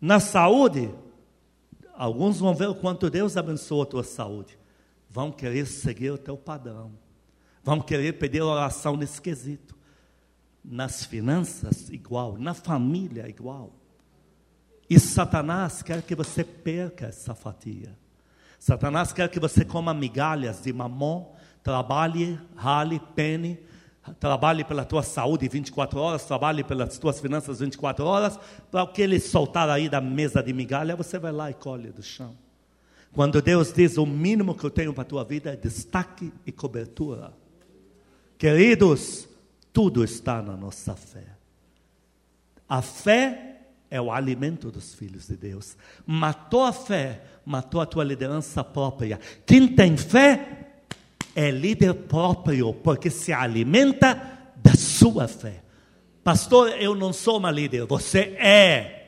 Na 0.00 0.18
saúde, 0.18 0.90
Alguns 2.00 2.38
vão 2.38 2.54
ver 2.54 2.66
o 2.66 2.74
quanto 2.74 3.10
Deus 3.10 3.36
abençoa 3.36 3.82
a 3.82 3.86
tua 3.86 4.02
saúde. 4.02 4.58
Vão 5.10 5.30
querer 5.30 5.66
seguir 5.66 6.10
o 6.10 6.16
teu 6.16 6.34
padrão. 6.34 6.92
Vão 7.62 7.78
querer 7.78 8.14
pedir 8.14 8.40
oração 8.40 8.96
nesse 8.96 9.20
quesito. 9.20 9.76
Nas 10.64 11.04
finanças, 11.04 11.90
igual. 11.90 12.38
Na 12.38 12.54
família, 12.54 13.28
igual. 13.28 13.74
E 14.90 14.98
Satanás 14.98 15.82
quer 15.82 16.02
que 16.02 16.14
você 16.14 16.44
perca 16.44 17.06
essa 17.06 17.34
fatia. 17.34 17.96
Satanás 18.58 19.12
quer 19.12 19.28
que 19.30 19.40
você 19.40 19.64
coma 19.64 19.94
migalhas 19.94 20.62
de 20.62 20.72
mamon, 20.72 21.32
trabalhe, 21.62 22.38
rale, 22.56 23.00
pene, 23.14 23.58
Trabalhe 24.18 24.64
pela 24.64 24.84
tua 24.84 25.02
saúde 25.02 25.46
24 25.46 26.00
horas, 26.00 26.24
trabalhe 26.24 26.64
pelas 26.64 26.98
tuas 26.98 27.20
finanças 27.20 27.60
24 27.60 28.04
horas, 28.04 28.38
para 28.70 28.82
o 28.82 28.88
que 28.88 29.02
ele 29.02 29.20
soltar 29.20 29.68
aí 29.68 29.88
da 29.88 30.00
mesa 30.00 30.42
de 30.42 30.52
migalha, 30.52 30.96
você 30.96 31.18
vai 31.18 31.30
lá 31.30 31.50
e 31.50 31.54
colhe 31.54 31.90
do 31.90 32.02
chão. 32.02 32.34
Quando 33.12 33.42
Deus 33.42 33.72
diz 33.72 33.98
o 33.98 34.06
mínimo 34.06 34.54
que 34.54 34.64
eu 34.64 34.70
tenho 34.70 34.94
para 34.94 35.02
a 35.02 35.06
tua 35.06 35.24
vida 35.24 35.52
é 35.52 35.56
destaque 35.56 36.32
e 36.46 36.52
cobertura. 36.52 37.32
Queridos, 38.38 39.28
tudo 39.72 40.02
está 40.02 40.40
na 40.40 40.56
nossa 40.56 40.94
fé. 40.94 41.26
A 42.68 42.80
fé 42.80 43.49
é 43.90 44.00
o 44.00 44.12
alimento 44.12 44.70
dos 44.70 44.94
filhos 44.94 45.26
de 45.26 45.36
Deus. 45.36 45.76
Matou 46.06 46.64
a 46.64 46.72
fé, 46.72 47.22
matou 47.44 47.80
a 47.80 47.86
tua 47.86 48.04
liderança 48.04 48.62
própria. 48.62 49.18
Quem 49.44 49.66
tem 49.66 49.96
fé 49.96 50.68
é 51.34 51.50
líder 51.50 51.94
próprio, 51.94 52.72
porque 52.72 53.10
se 53.10 53.32
alimenta 53.32 54.14
da 54.56 54.74
sua 54.74 55.26
fé. 55.26 55.62
Pastor, 56.22 56.68
eu 56.80 56.94
não 56.94 57.12
sou 57.12 57.38
uma 57.38 57.50
líder, 57.50 57.86
você 57.86 58.36
é. 58.38 59.00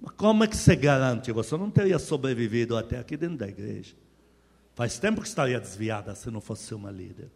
Mas 0.00 0.12
como 0.16 0.44
é 0.44 0.46
que 0.46 0.56
você 0.56 0.76
garante? 0.76 1.32
Você 1.32 1.56
não 1.56 1.70
teria 1.70 1.98
sobrevivido 1.98 2.76
até 2.76 2.98
aqui 2.98 3.16
dentro 3.16 3.38
da 3.38 3.48
igreja. 3.48 3.94
Faz 4.74 4.98
tempo 4.98 5.20
que 5.20 5.28
estaria 5.28 5.60
desviada 5.60 6.14
se 6.14 6.30
não 6.30 6.40
fosse 6.40 6.74
uma 6.74 6.90
líder. 6.90 7.30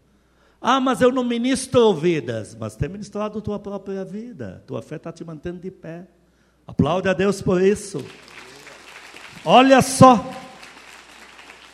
Ah, 0.61 0.81
mas 0.81 1.03
eu 1.03 1.13
não 1.13 1.23
ministro 1.23 1.93
vidas. 1.95 2.57
Mas 2.59 2.75
tem 2.75 2.89
ministrado 2.89 3.41
tua 3.43 3.59
própria 3.59 4.03
vida. 4.05 4.65
Tua 4.67 4.81
fé 4.81 4.97
está 4.97 5.13
te 5.13 5.23
mantendo 5.23 5.61
de 5.61 5.71
pé. 5.71 6.07
Aplaude 6.67 7.09
a 7.09 7.13
Deus 7.13 7.43
por 7.43 7.63
isso. 7.63 8.05
Olha 9.45 9.83
só. 9.83 10.33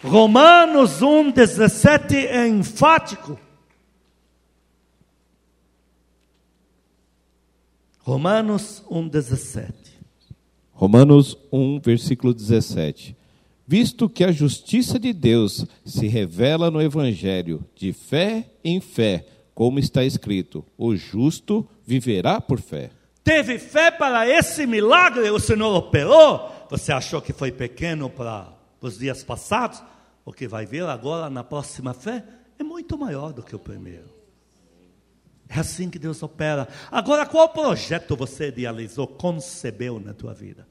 Romanos 0.02 1.02
1, 1.02 1.30
17 1.30 2.16
é 2.16 2.48
enfático. 2.48 3.38
Romanos 7.98 8.82
1, 8.90 9.08
17. 9.08 9.72
Romanos 10.72 11.36
1, 11.52 11.80
versículo 11.80 12.32
17. 12.32 13.14
Visto 13.66 14.08
que 14.08 14.24
a 14.24 14.32
justiça 14.32 14.98
de 14.98 15.12
Deus 15.12 15.64
se 15.84 16.08
revela 16.08 16.72
no 16.72 16.82
Evangelho, 16.82 17.64
de 17.76 17.92
fé 17.92 18.50
em 18.64 18.80
fé, 18.80 19.24
como 19.54 19.78
está 19.78 20.02
escrito: 20.02 20.64
o 20.76 20.96
justo 20.96 21.68
viverá 21.86 22.40
por 22.40 22.60
fé. 22.60 22.90
Teve 23.22 23.58
fé 23.58 23.90
para 23.90 24.28
esse 24.28 24.66
milagre, 24.66 25.30
o 25.30 25.38
Senhor 25.38 25.74
operou. 25.74 26.50
Você 26.70 26.92
achou 26.92 27.20
que 27.20 27.32
foi 27.32 27.52
pequeno 27.52 28.08
para 28.08 28.48
os 28.80 28.98
dias 28.98 29.22
passados, 29.22 29.82
o 30.24 30.32
que 30.32 30.48
vai 30.48 30.64
ver 30.64 30.84
agora 30.84 31.28
na 31.28 31.44
próxima 31.44 31.92
fé 31.92 32.24
é 32.58 32.62
muito 32.62 32.96
maior 32.96 33.32
do 33.32 33.42
que 33.42 33.54
o 33.54 33.58
primeiro. 33.58 34.08
É 35.48 35.58
assim 35.58 35.90
que 35.90 35.98
Deus 35.98 36.22
opera. 36.22 36.68
Agora, 36.92 37.26
qual 37.26 37.48
projeto 37.48 38.14
você 38.14 38.48
idealizou, 38.48 39.06
concebeu 39.06 39.98
na 39.98 40.14
tua 40.14 40.32
vida? 40.32 40.66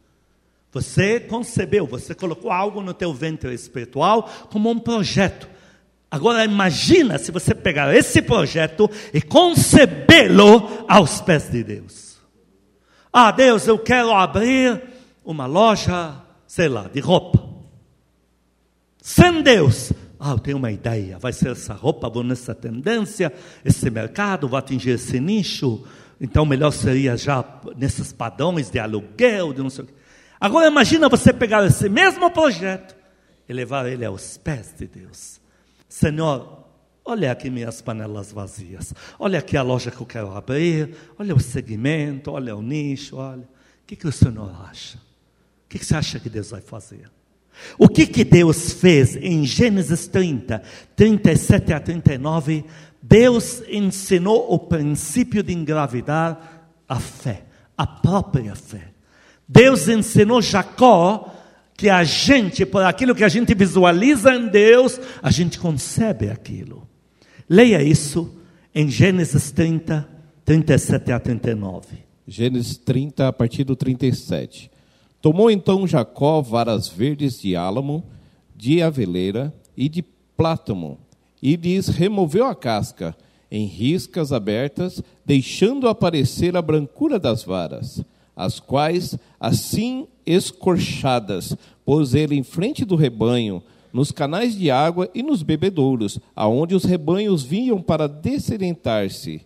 Você 0.71 1.19
concebeu, 1.19 1.85
você 1.85 2.15
colocou 2.15 2.51
algo 2.51 2.81
no 2.81 2.93
teu 2.93 3.13
ventre 3.13 3.53
espiritual 3.53 4.29
como 4.49 4.69
um 4.69 4.79
projeto. 4.79 5.49
Agora 6.09 6.45
imagina 6.45 7.17
se 7.17 7.31
você 7.31 7.53
pegar 7.53 7.93
esse 7.93 8.21
projeto 8.21 8.89
e 9.13 9.21
concebê-lo 9.21 10.85
aos 10.87 11.21
pés 11.21 11.49
de 11.51 11.63
Deus. 11.63 12.08
Ah, 13.11 13.31
Deus, 13.31 13.67
eu 13.67 13.79
quero 13.79 14.13
abrir 14.13 14.81
uma 15.25 15.45
loja, 15.45 16.15
sei 16.45 16.69
lá, 16.69 16.87
de 16.87 16.99
roupa. 16.99 17.49
Sem 19.01 19.41
Deus, 19.41 19.91
ah, 20.19 20.31
eu 20.31 20.39
tenho 20.39 20.57
uma 20.57 20.71
ideia, 20.71 21.17
vai 21.17 21.33
ser 21.33 21.51
essa 21.51 21.73
roupa, 21.73 22.09
vou 22.09 22.23
nessa 22.23 22.53
tendência, 22.53 23.33
esse 23.65 23.89
mercado, 23.89 24.47
vou 24.47 24.59
atingir 24.59 24.91
esse 24.91 25.19
nicho, 25.19 25.83
então 26.21 26.45
melhor 26.45 26.71
seria 26.71 27.15
já 27.17 27.43
nesses 27.75 28.11
padrões 28.11 28.69
de 28.69 28.77
aluguel, 28.77 29.53
de 29.53 29.63
não 29.63 29.69
sei 29.69 29.85
o 29.85 29.87
quê. 29.87 29.93
Agora 30.39 30.67
imagina 30.67 31.09
você 31.09 31.33
pegar 31.33 31.65
esse 31.65 31.89
mesmo 31.89 32.29
projeto 32.29 32.95
e 33.47 33.53
levar 33.53 33.87
ele 33.87 34.05
aos 34.05 34.37
pés 34.37 34.73
de 34.77 34.87
Deus. 34.87 35.41
Senhor, 35.87 36.58
olha 37.09 37.31
aqui 37.31 37.49
minhas 37.49 37.81
panelas 37.81 38.31
vazias, 38.31 38.93
olha 39.17 39.39
aqui 39.39 39.57
a 39.57 39.63
loja 39.63 39.89
que 39.89 39.99
eu 39.99 40.05
quero 40.05 40.31
abrir, 40.31 40.95
olha 41.17 41.35
o 41.35 41.39
segmento, 41.39 42.31
olha 42.31 42.55
o 42.55 42.61
nicho, 42.61 43.17
olha. 43.17 43.43
O 43.43 43.87
que, 43.87 43.95
que 43.95 44.07
o 44.07 44.11
Senhor 44.11 44.51
acha? 44.69 44.97
O 44.97 45.69
que, 45.69 45.79
que 45.79 45.85
você 45.85 45.95
acha 45.95 46.19
que 46.19 46.29
Deus 46.29 46.51
vai 46.51 46.61
fazer? 46.61 47.09
O 47.77 47.89
que, 47.89 48.05
que 48.05 48.23
Deus 48.23 48.71
fez 48.73 49.15
em 49.15 49.43
Gênesis 49.45 50.07
30, 50.07 50.61
37 50.95 51.73
a 51.73 51.79
39? 51.79 52.63
Deus 53.01 53.63
ensinou 53.67 54.53
o 54.53 54.59
princípio 54.59 55.41
de 55.41 55.53
engravidar 55.53 56.71
a 56.87 56.99
fé, 56.99 57.43
a 57.77 57.87
própria 57.87 58.55
fé. 58.55 58.91
Deus 59.47 59.87
ensinou 59.87 60.41
Jacó 60.41 61.33
que 61.75 61.89
a 61.89 62.03
gente, 62.03 62.65
por 62.65 62.83
aquilo 62.83 63.15
que 63.15 63.23
a 63.23 63.29
gente 63.29 63.55
visualiza 63.55 64.35
em 64.35 64.47
Deus, 64.47 64.99
a 65.23 65.31
gente 65.31 65.57
concebe 65.57 66.29
aquilo. 66.29 66.88
Leia 67.49 67.81
isso 67.81 68.29
em 68.75 68.87
Gênesis 68.87 69.49
30, 69.49 70.07
37 70.45 71.11
a 71.11 71.19
39. 71.19 71.87
Gênesis 72.27 72.77
30, 72.77 73.27
a 73.27 73.33
partir 73.33 73.63
do 73.63 73.75
37. 73.75 74.69
Tomou 75.19 75.49
então 75.49 75.87
Jacó 75.87 76.41
varas 76.41 76.87
verdes 76.87 77.41
de 77.41 77.55
álamo, 77.55 78.03
de 78.55 78.83
aveleira 78.83 79.51
e 79.75 79.89
de 79.89 80.03
plátano, 80.37 80.99
e 81.41 81.55
lhes 81.55 81.87
removeu 81.87 82.45
a 82.45 82.53
casca 82.53 83.17
em 83.49 83.65
riscas 83.65 84.31
abertas, 84.31 85.01
deixando 85.25 85.87
aparecer 85.87 86.55
a 86.55 86.61
brancura 86.61 87.17
das 87.17 87.43
varas, 87.43 88.03
as 88.35 88.59
quais, 88.59 89.17
assim 89.39 90.07
escorchadas, 90.23 91.57
pôs 91.83 92.13
ele 92.13 92.35
em 92.35 92.43
frente 92.43 92.85
do 92.85 92.95
rebanho, 92.95 93.63
nos 93.91 94.11
canais 94.11 94.55
de 94.55 94.69
água 94.69 95.09
e 95.13 95.23
nos 95.23 95.43
bebedouros, 95.43 96.19
aonde 96.35 96.75
os 96.75 96.83
rebanhos 96.83 97.43
vinham 97.43 97.81
para 97.81 98.07
dessedentar-se, 98.07 99.41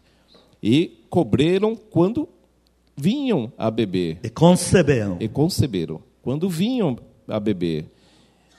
e 0.61 0.99
cobriram 1.09 1.75
quando 1.75 2.27
vinham 2.95 3.51
a 3.57 3.69
beber. 3.69 4.19
E 4.23 4.29
conceberam. 4.29 5.17
E 5.19 5.27
conceberam. 5.27 6.01
Quando 6.21 6.49
vinham 6.49 6.97
a 7.27 7.39
beber. 7.39 7.85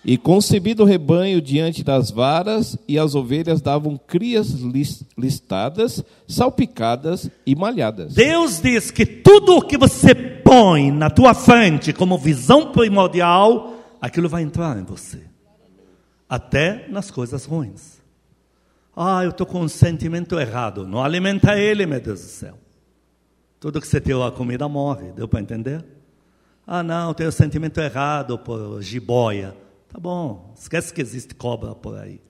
E 0.05 0.19
concebido 0.19 0.83
o 0.83 0.87
rebanho 0.87 1.41
diante 1.41 1.83
das 1.83 2.11
varas, 2.11 2.77
e 2.87 2.99
as 2.99 3.15
ovelhas 3.15 3.63
davam 3.63 3.97
crias 3.97 4.51
listadas, 5.17 6.05
salpicadas 6.29 7.31
e 7.47 7.57
malhadas. 7.57 8.13
Deus 8.13 8.61
diz 8.61 8.91
que 8.91 9.07
tudo 9.07 9.57
o 9.57 9.63
que 9.63 9.79
você 9.79 10.15
põe 10.15 10.91
na 10.91 11.09
tua 11.09 11.33
frente 11.33 11.91
como 11.95 12.19
visão 12.19 12.71
primordial, 12.71 13.79
aquilo 13.99 14.29
vai 14.29 14.43
entrar 14.43 14.79
em 14.79 14.85
você. 14.85 15.34
Até 16.29 16.89
nas 16.89 17.11
coisas 17.11 17.45
ruins. 17.45 18.03
Ah, 18.97 19.25
eu 19.25 19.31
estou 19.31 19.47
com 19.47 19.61
um 19.61 19.69
sentimento 19.69 20.39
errado. 20.39 20.87
Não 20.87 21.03
alimenta 21.03 21.59
ele, 21.59 21.85
meu 21.85 22.01
Deus 22.01 22.21
do 22.21 22.29
céu. 22.29 22.59
Tudo 23.59 23.81
que 23.81 23.87
você 23.87 24.01
tirou 24.01 24.25
a 24.25 24.31
comida 24.31 24.69
morre, 24.69 25.11
deu 25.13 25.27
para 25.27 25.41
entender? 25.41 25.85
Ah, 26.67 26.83
não, 26.83 27.13
tenho 27.13 27.33
sentimento 27.33 27.81
errado 27.81 28.39
por 28.39 28.81
jiboia. 28.83 29.57
Tá 29.89 29.99
bom, 29.99 30.53
esquece 30.57 30.93
que 30.93 31.01
existe 31.01 31.35
cobra 31.35 31.75
por 31.75 31.97
aí. 31.97 32.21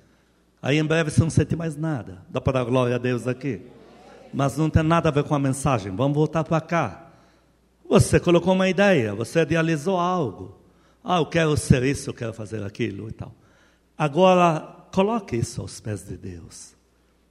Aí 0.61 0.79
em 0.79 0.85
breve 0.85 1.11
você 1.11 1.21
não 1.21 1.31
sente 1.31 1.55
mais 1.55 1.77
nada. 1.77 2.23
Dá 2.31 2.41
para 2.41 2.61
dar 2.61 2.65
glória 2.65 2.97
a 2.97 2.99
Deus 2.99 3.29
aqui? 3.29 3.63
Mas 4.33 4.57
não 4.57 4.71
tem 4.71 4.83
nada 4.83 5.09
a 5.09 5.13
ver 5.13 5.25
com 5.25 5.35
a 5.35 5.39
mensagem. 5.39 5.95
Vamos 5.95 6.17
voltar 6.17 6.43
para 6.43 6.61
cá. 6.61 7.11
Você 7.89 8.19
colocou 8.19 8.55
uma 8.55 8.69
ideia, 8.69 9.15
você 9.15 9.41
idealizou 9.41 9.99
algo. 9.99 10.59
Ah, 11.03 11.19
eu 11.19 11.27
quero 11.27 11.57
ser 11.57 11.83
isso, 11.83 12.11
eu 12.11 12.15
quero 12.15 12.33
fazer 12.33 12.63
aquilo 12.63 13.09
e 13.09 13.13
tal. 13.13 13.35
Agora, 13.97 14.87
coloque 14.93 15.37
isso 15.37 15.61
aos 15.61 15.81
pés 15.81 16.05
de 16.05 16.17
Deus. 16.17 16.75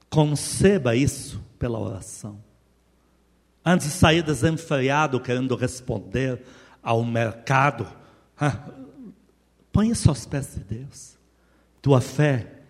Conceba 0.08 0.96
isso 0.96 1.42
pela 1.58 1.78
oração. 1.78 2.42
Antes 3.64 3.86
de 3.86 3.92
sair 3.92 4.22
desenfreado 4.22 5.20
querendo 5.20 5.56
responder 5.56 6.42
ao 6.82 7.02
mercado, 7.04 7.86
ah, 8.38 8.70
põe 9.72 9.90
isso 9.90 10.08
aos 10.08 10.26
pés 10.26 10.54
de 10.54 10.60
Deus. 10.60 11.18
Tua 11.80 12.00
fé 12.00 12.60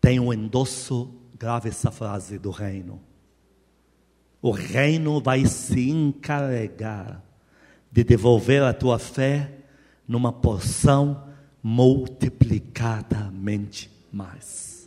tem 0.00 0.20
um 0.20 0.32
endosso, 0.32 1.14
grave 1.38 1.68
essa 1.68 1.90
frase 1.90 2.38
do 2.38 2.50
reino. 2.50 3.00
O 4.40 4.50
reino 4.50 5.20
vai 5.20 5.46
se 5.46 5.88
encarregar 5.88 7.22
de 7.90 8.04
devolver 8.04 8.62
a 8.62 8.74
tua 8.74 8.98
fé 8.98 9.50
numa 10.06 10.32
porção 10.32 11.33
multiplicadamente 11.64 13.90
mais. 14.12 14.86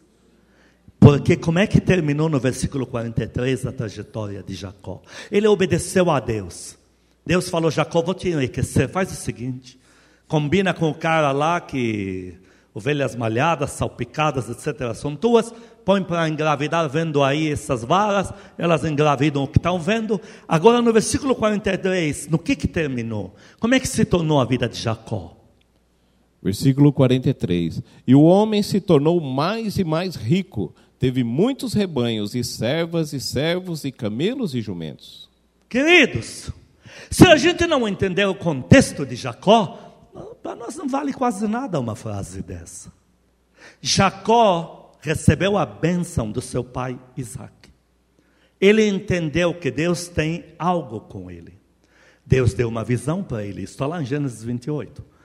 Porque 1.00 1.36
como 1.36 1.57
é 1.57 1.65
que 1.65 1.81
terminou 1.81 2.29
no 2.29 2.39
versículo 2.39 2.86
43 2.86 3.65
a 3.65 3.72
trajetória 3.72 4.43
de 4.43 4.53
Jacó? 4.53 5.01
Ele 5.31 5.48
obedeceu 5.48 6.12
a 6.12 6.19
Deus. 6.19 6.77
Deus 7.25 7.50
falou: 7.50 7.72
Jacó, 7.72 8.03
vou 8.03 8.13
te 8.13 8.29
enriquecer. 8.29 8.88
Faz 8.88 9.12
o 9.12 9.15
seguinte: 9.15 9.79
combina 10.27 10.72
com 10.72 10.88
o 10.89 10.93
cara 10.93 11.31
lá 11.31 11.60
que 11.60 12.36
ovelhas 12.75 13.15
malhadas, 13.15 13.72
salpicadas, 13.72 14.48
etc., 14.50 14.93
são 14.93 15.15
tuas, 15.15 15.51
põe 15.84 16.03
para 16.03 16.29
engravidar, 16.29 16.88
vendo 16.88 17.24
aí 17.24 17.51
essas 17.51 17.84
varas, 17.84 18.31
elas 18.55 18.86
engravidam 18.86 19.43
o 19.43 19.48
que 19.48 19.57
estão 19.57 19.79
vendo. 19.79 20.22
Agora, 20.48 20.79
no 20.79 20.93
versículo 20.93 21.34
43, 21.34 22.27
no 22.27 22.38
que, 22.38 22.55
que 22.55 22.67
terminou? 22.67 23.34
Como 23.60 23.74
é 23.74 23.79
que 23.79 23.88
se 23.88 24.05
tornou 24.05 24.39
a 24.39 24.46
vida 24.46 24.69
de 24.69 24.79
Jacó? 24.79 25.37
Versículo 26.41 26.94
43: 26.94 27.82
E 28.06 28.15
o 28.15 28.22
homem 28.22 28.62
se 28.62 28.79
tornou 28.79 29.20
mais 29.20 29.77
e 29.77 29.84
mais 29.84 30.15
rico, 30.15 30.74
teve 31.00 31.24
muitos 31.24 31.74
rebanhos, 31.74 32.36
e 32.36 32.44
servas, 32.44 33.13
e 33.13 33.20
servos, 33.20 33.84
e 33.84 33.91
camelos 33.91 34.53
e 34.53 34.62
jumentos. 34.62 35.29
Queridos, 35.70 36.51
se 37.10 37.27
a 37.27 37.36
gente 37.36 37.65
não 37.65 37.88
entender 37.88 38.25
o 38.25 38.36
contexto 38.36 39.06
de 39.06 39.15
Jacó, 39.15 39.88
para 40.41 40.56
nós 40.56 40.75
não 40.75 40.88
vale 40.88 41.13
quase 41.13 41.48
nada 41.48 41.79
uma 41.79 41.96
frase 41.96 42.41
dessa. 42.41 42.91
Jacó 43.82 44.94
recebeu 45.01 45.58
a 45.58 45.65
bênção 45.65 46.32
do 46.32 46.41
seu 46.41 46.63
pai 46.63 47.00
Isaac. 47.15 47.53
Ele 48.60 48.88
entendeu 48.88 49.53
que 49.53 49.70
Deus 49.70 50.08
tem 50.08 50.46
algo 50.58 51.01
com 51.01 51.29
ele. 51.29 51.58
Deus 52.25 52.53
deu 52.53 52.67
uma 52.67 52.84
visão 52.84 53.24
para 53.24 53.46
ele, 53.46 53.63
está 53.63 53.86
lá 53.86 54.01
em 54.01 54.06
Gênesis 54.06 54.44
28. 54.44 55.16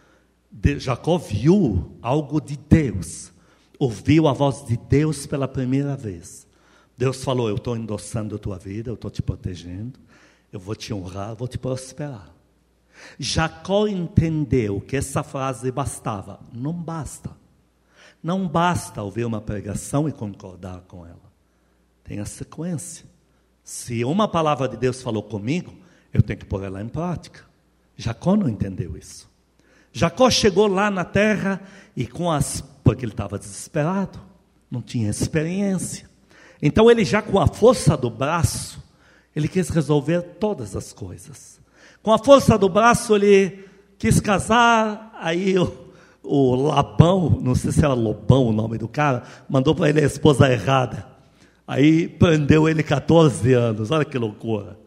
Jacó 0.78 1.16
viu 1.18 1.96
algo 2.02 2.40
de 2.40 2.56
Deus, 2.56 3.32
ouviu 3.78 4.28
a 4.28 4.32
voz 4.32 4.64
de 4.66 4.76
Deus 4.76 5.26
pela 5.26 5.48
primeira 5.48 5.96
vez. 5.96 6.46
Deus 6.96 7.24
falou: 7.24 7.48
Eu 7.48 7.56
estou 7.56 7.76
endossando 7.76 8.36
a 8.36 8.38
tua 8.38 8.58
vida, 8.58 8.90
eu 8.90 8.94
estou 8.94 9.10
te 9.10 9.22
protegendo, 9.22 9.98
eu 10.52 10.60
vou 10.60 10.74
te 10.74 10.92
honrar, 10.92 11.34
vou 11.34 11.48
te 11.48 11.58
prosperar. 11.58 12.32
Jacó 13.18 13.86
entendeu 13.86 14.80
que 14.80 14.96
essa 14.96 15.22
frase 15.22 15.70
bastava. 15.70 16.40
Não 16.52 16.72
basta. 16.72 17.30
Não 18.22 18.46
basta 18.46 19.02
ouvir 19.02 19.24
uma 19.24 19.40
pregação 19.40 20.08
e 20.08 20.12
concordar 20.12 20.82
com 20.82 21.04
ela. 21.04 21.32
Tem 22.04 22.20
a 22.20 22.26
sequência. 22.26 23.06
Se 23.64 24.04
uma 24.04 24.28
palavra 24.28 24.68
de 24.68 24.76
Deus 24.76 25.02
falou 25.02 25.22
comigo, 25.22 25.74
eu 26.12 26.22
tenho 26.22 26.38
que 26.38 26.44
pôr 26.44 26.62
ela 26.62 26.82
em 26.82 26.88
prática. 26.88 27.44
Jacó 27.96 28.36
não 28.36 28.48
entendeu 28.48 28.96
isso. 28.96 29.31
Jacó 29.92 30.30
chegou 30.30 30.66
lá 30.66 30.90
na 30.90 31.04
terra 31.04 31.60
e 31.96 32.06
com 32.06 32.30
as. 32.30 32.62
porque 32.82 33.04
ele 33.04 33.12
estava 33.12 33.38
desesperado, 33.38 34.18
não 34.70 34.80
tinha 34.80 35.10
experiência. 35.10 36.08
Então 36.60 36.90
ele 36.90 37.04
já 37.04 37.20
com 37.20 37.38
a 37.38 37.46
força 37.46 37.96
do 37.96 38.08
braço, 38.08 38.82
ele 39.34 39.48
quis 39.48 39.68
resolver 39.68 40.22
todas 40.22 40.74
as 40.76 40.92
coisas. 40.92 41.60
Com 42.02 42.12
a 42.12 42.18
força 42.18 42.56
do 42.56 42.68
braço, 42.68 43.14
ele 43.14 43.64
quis 43.98 44.18
casar, 44.20 45.16
aí 45.20 45.58
o, 45.58 45.72
o 46.22 46.54
Labão, 46.54 47.38
não 47.40 47.54
sei 47.54 47.70
se 47.70 47.84
era 47.84 47.94
Lobão 47.94 48.46
o 48.46 48.52
nome 48.52 48.78
do 48.78 48.88
cara, 48.88 49.22
mandou 49.48 49.74
para 49.74 49.88
ele 49.88 50.00
a 50.00 50.04
esposa 50.04 50.50
errada. 50.50 51.06
Aí 51.66 52.08
prendeu 52.08 52.68
ele 52.68 52.82
14 52.82 53.52
anos, 53.52 53.90
olha 53.90 54.04
que 54.04 54.18
loucura. 54.18 54.81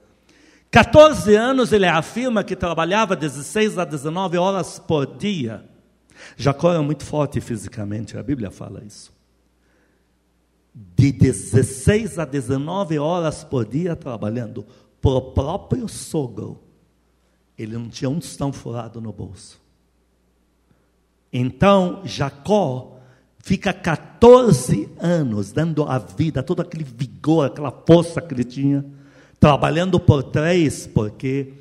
14 0.75 1.33
anos 1.33 1.71
ele 1.71 1.85
afirma 1.85 2.43
que 2.43 2.53
trabalhava 2.53 3.15
16 3.15 3.77
a 3.77 3.85
19 3.85 4.37
horas 4.37 4.77
por 4.77 5.05
dia. 5.05 5.63
Jacó 6.35 6.69
era 6.69 6.81
muito 6.81 7.05
forte 7.05 7.39
fisicamente, 7.39 8.17
a 8.17 8.21
Bíblia 8.21 8.51
fala 8.51 8.83
isso. 8.83 9.13
De 10.73 11.13
16 11.13 12.19
a 12.19 12.25
19 12.25 12.99
horas 12.99 13.41
por 13.41 13.65
dia 13.65 13.95
trabalhando, 13.95 14.65
por 14.99 15.31
próprio 15.31 15.87
sogro. 15.87 16.61
Ele 17.57 17.77
não 17.77 17.87
tinha 17.87 18.09
um 18.09 18.19
tostão 18.19 18.51
furado 18.51 18.99
no 18.99 19.13
bolso. 19.13 19.61
Então, 21.31 22.01
Jacó 22.03 22.97
fica 23.39 23.71
14 23.71 24.89
anos 24.99 25.53
dando 25.53 25.85
a 25.85 25.97
vida, 25.97 26.43
todo 26.43 26.61
aquele 26.61 26.83
vigor, 26.83 27.45
aquela 27.45 27.71
força 27.71 28.21
que 28.21 28.33
ele 28.33 28.43
tinha, 28.43 28.83
trabalhando 29.45 29.99
por 29.99 30.23
três, 30.23 30.87
porque 30.87 31.53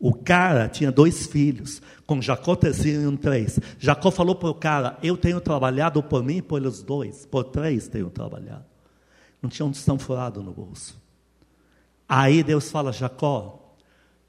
o 0.00 0.14
cara 0.14 0.70
tinha 0.70 0.90
dois 0.90 1.26
filhos, 1.26 1.82
com 2.06 2.22
Jacó 2.22 2.56
terceiro 2.56 3.14
três. 3.18 3.60
Jacó 3.78 4.10
falou 4.10 4.34
para 4.34 4.48
o 4.48 4.54
cara: 4.54 4.96
Eu 5.02 5.18
tenho 5.18 5.38
trabalhado 5.38 6.02
por 6.02 6.24
mim 6.24 6.38
e 6.38 6.42
pelos 6.42 6.82
dois, 6.82 7.26
por 7.26 7.44
três 7.44 7.88
tenho 7.88 8.08
trabalhado. 8.08 8.64
Não 9.42 9.50
tinha 9.50 9.66
um 9.66 9.70
tostão 9.70 9.98
furado 9.98 10.42
no 10.42 10.50
bolso. 10.50 10.98
Aí 12.08 12.42
Deus 12.42 12.70
fala: 12.70 12.90
Jacó, 12.90 13.74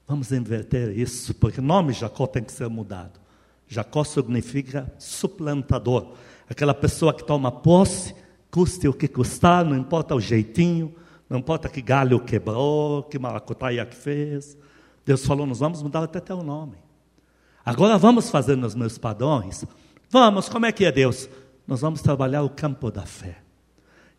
Vamos 0.06 0.30
inverter 0.30 0.98
isso, 0.98 1.34
porque 1.34 1.60
o 1.60 1.62
nome 1.62 1.94
Jacó 1.94 2.26
tem 2.26 2.42
que 2.42 2.52
ser 2.52 2.68
mudado. 2.68 3.18
Jacó 3.66 4.04
significa 4.04 4.92
suplantador, 4.98 6.12
aquela 6.46 6.74
pessoa 6.74 7.14
que 7.14 7.24
toma 7.24 7.50
posse, 7.50 8.14
custe 8.50 8.86
o 8.86 8.92
que 8.92 9.08
custar, 9.08 9.64
não 9.64 9.76
importa 9.76 10.14
o 10.14 10.20
jeitinho, 10.20 10.94
não 11.28 11.38
importa 11.38 11.68
que 11.68 11.82
galho 11.82 12.20
quebrou, 12.20 13.02
que 13.02 13.18
maracutaia 13.18 13.84
que 13.84 13.96
fez. 13.96 14.56
Deus 15.04 15.24
falou: 15.26 15.46
nós 15.46 15.58
vamos 15.58 15.82
mudar 15.82 16.02
até 16.02 16.20
teu 16.20 16.42
nome. 16.42 16.78
Agora 17.64 17.98
vamos 17.98 18.30
fazer 18.30 18.56
nos 18.56 18.74
meus 18.74 18.96
padrões. 18.96 19.64
Vamos, 20.10 20.48
como 20.48 20.64
é 20.64 20.72
que 20.72 20.86
é 20.86 20.92
Deus? 20.92 21.28
Nós 21.66 21.82
vamos 21.82 22.00
trabalhar 22.00 22.42
o 22.42 22.48
campo 22.48 22.90
da 22.90 23.04
fé. 23.04 23.42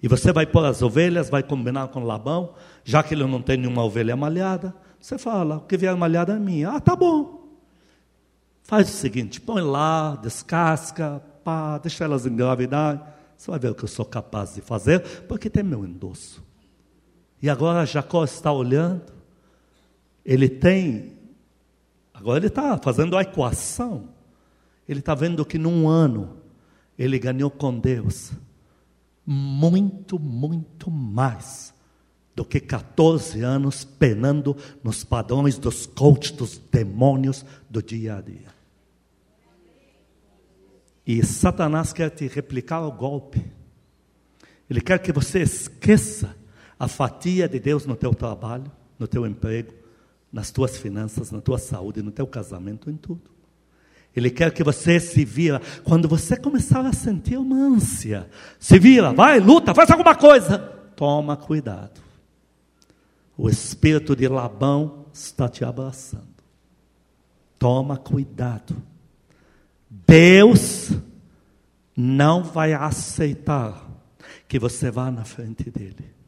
E 0.02 0.08
você 0.08 0.32
vai 0.32 0.46
pôr 0.46 0.64
as 0.66 0.82
ovelhas, 0.82 1.30
vai 1.30 1.42
combinar 1.42 1.88
com 1.88 2.04
Labão, 2.04 2.54
já 2.84 3.02
que 3.02 3.14
ele 3.14 3.26
não 3.26 3.42
tem 3.42 3.58
nenhuma 3.58 3.84
ovelha 3.84 4.16
malhada. 4.16 4.74
Você 5.00 5.18
fala, 5.18 5.58
o 5.58 5.62
que 5.62 5.76
vier 5.76 5.96
malhada 5.96 6.34
é 6.34 6.40
minha. 6.40 6.70
Ah, 6.70 6.80
tá 6.80 6.96
bom. 6.96 7.50
Faz 8.62 8.88
o 8.88 8.94
seguinte, 8.94 9.42
põe 9.42 9.62
lá, 9.64 10.16
descasca, 10.22 11.22
pá, 11.44 11.80
deixa 11.80 12.04
elas 12.04 12.26
engravidar. 12.26 13.18
Você 13.36 13.50
vai 13.50 13.60
ver 13.60 13.72
o 13.72 13.76
que 13.76 13.84
eu 13.84 13.90
sou 13.90 14.06
capaz 14.06 14.54
de 14.54 14.62
fazer, 14.62 15.02
porque 15.28 15.50
tem 15.50 15.64
meu 15.64 15.84
endosso. 15.84 16.49
E 17.42 17.50
agora 17.50 17.86
Jacó 17.86 18.24
está 18.24 18.52
olhando, 18.52 19.14
ele 20.26 20.50
tem, 20.50 21.14
agora 22.14 22.40
ele 22.40 22.48
está 22.48 22.78
fazendo 22.78 23.18
a 23.18 23.22
equação. 23.22 24.10
Ele 24.88 25.00
está 25.00 25.14
vendo 25.14 25.46
que 25.46 25.58
num 25.58 25.88
ano 25.88 26.38
ele 26.98 27.18
ganhou 27.20 27.50
com 27.50 27.80
Deus 27.80 28.32
muito, 29.26 30.18
muito 30.18 30.90
mais 30.90 31.72
do 32.36 32.44
que 32.44 32.60
14 32.60 33.42
anos 33.42 33.84
penando 33.84 34.58
nos 34.84 35.04
padrões 35.04 35.60
dos 35.60 35.86
coaches 35.86 36.32
dos 36.32 36.58
demônios 36.58 37.46
do 37.70 37.84
dia 37.84 38.18
a 38.18 38.22
dia. 38.22 38.60
E 41.06 41.24
Satanás 41.24 41.94
quer 41.94 42.10
te 42.10 42.28
replicar 42.28 42.82
o 42.82 42.92
golpe. 42.92 43.46
Ele 44.70 44.82
quer 44.82 45.00
que 45.00 45.12
você 45.12 45.42
esqueça 45.42 46.36
a 46.80 46.88
fatia 46.88 47.48
de 47.50 47.60
Deus 47.60 47.86
no 47.86 47.96
teu 47.96 48.14
trabalho, 48.14 48.72
no 48.98 49.06
teu 49.06 49.28
emprego, 49.28 49.74
nas 50.32 50.50
tuas 50.50 50.78
finanças, 50.78 51.30
na 51.30 51.42
tua 51.42 51.58
saúde, 51.58 52.02
no 52.02 52.12
teu 52.12 52.26
casamento, 52.26 52.90
em 52.90 52.96
tudo. 52.96 53.30
Ele 54.16 54.30
quer 54.30 54.52
que 54.54 54.64
você 54.64 55.00
se 55.00 55.26
vira. 55.26 55.62
Quando 55.84 56.08
você 56.08 56.38
começar 56.38 56.86
a 56.86 56.94
sentir 56.94 57.38
uma 57.38 57.56
ânsia, 57.56 58.30
se 58.58 58.80
vira, 58.80 59.14
vai, 59.14 59.40
luta, 59.40 59.74
faz 59.74 59.92
alguma 59.92 60.16
coisa. 60.16 60.58
Toma 60.96 61.36
cuidado. 61.36 62.02
O 63.38 63.50
espírito 63.50 64.16
de 64.16 64.28
Labão 64.28 65.06
está 65.14 65.48
te 65.48 65.64
abraçando. 65.64 66.28
Toma 67.58 67.98
cuidado. 67.98 68.76
Deus 69.90 70.92
não 71.96 72.44
vai 72.44 72.74
aceitar 72.74 73.88
que 74.48 74.60
você 74.60 74.90
vá 74.90 75.12
na 75.12 75.24
frente 75.24 75.70
dele, 75.70 76.19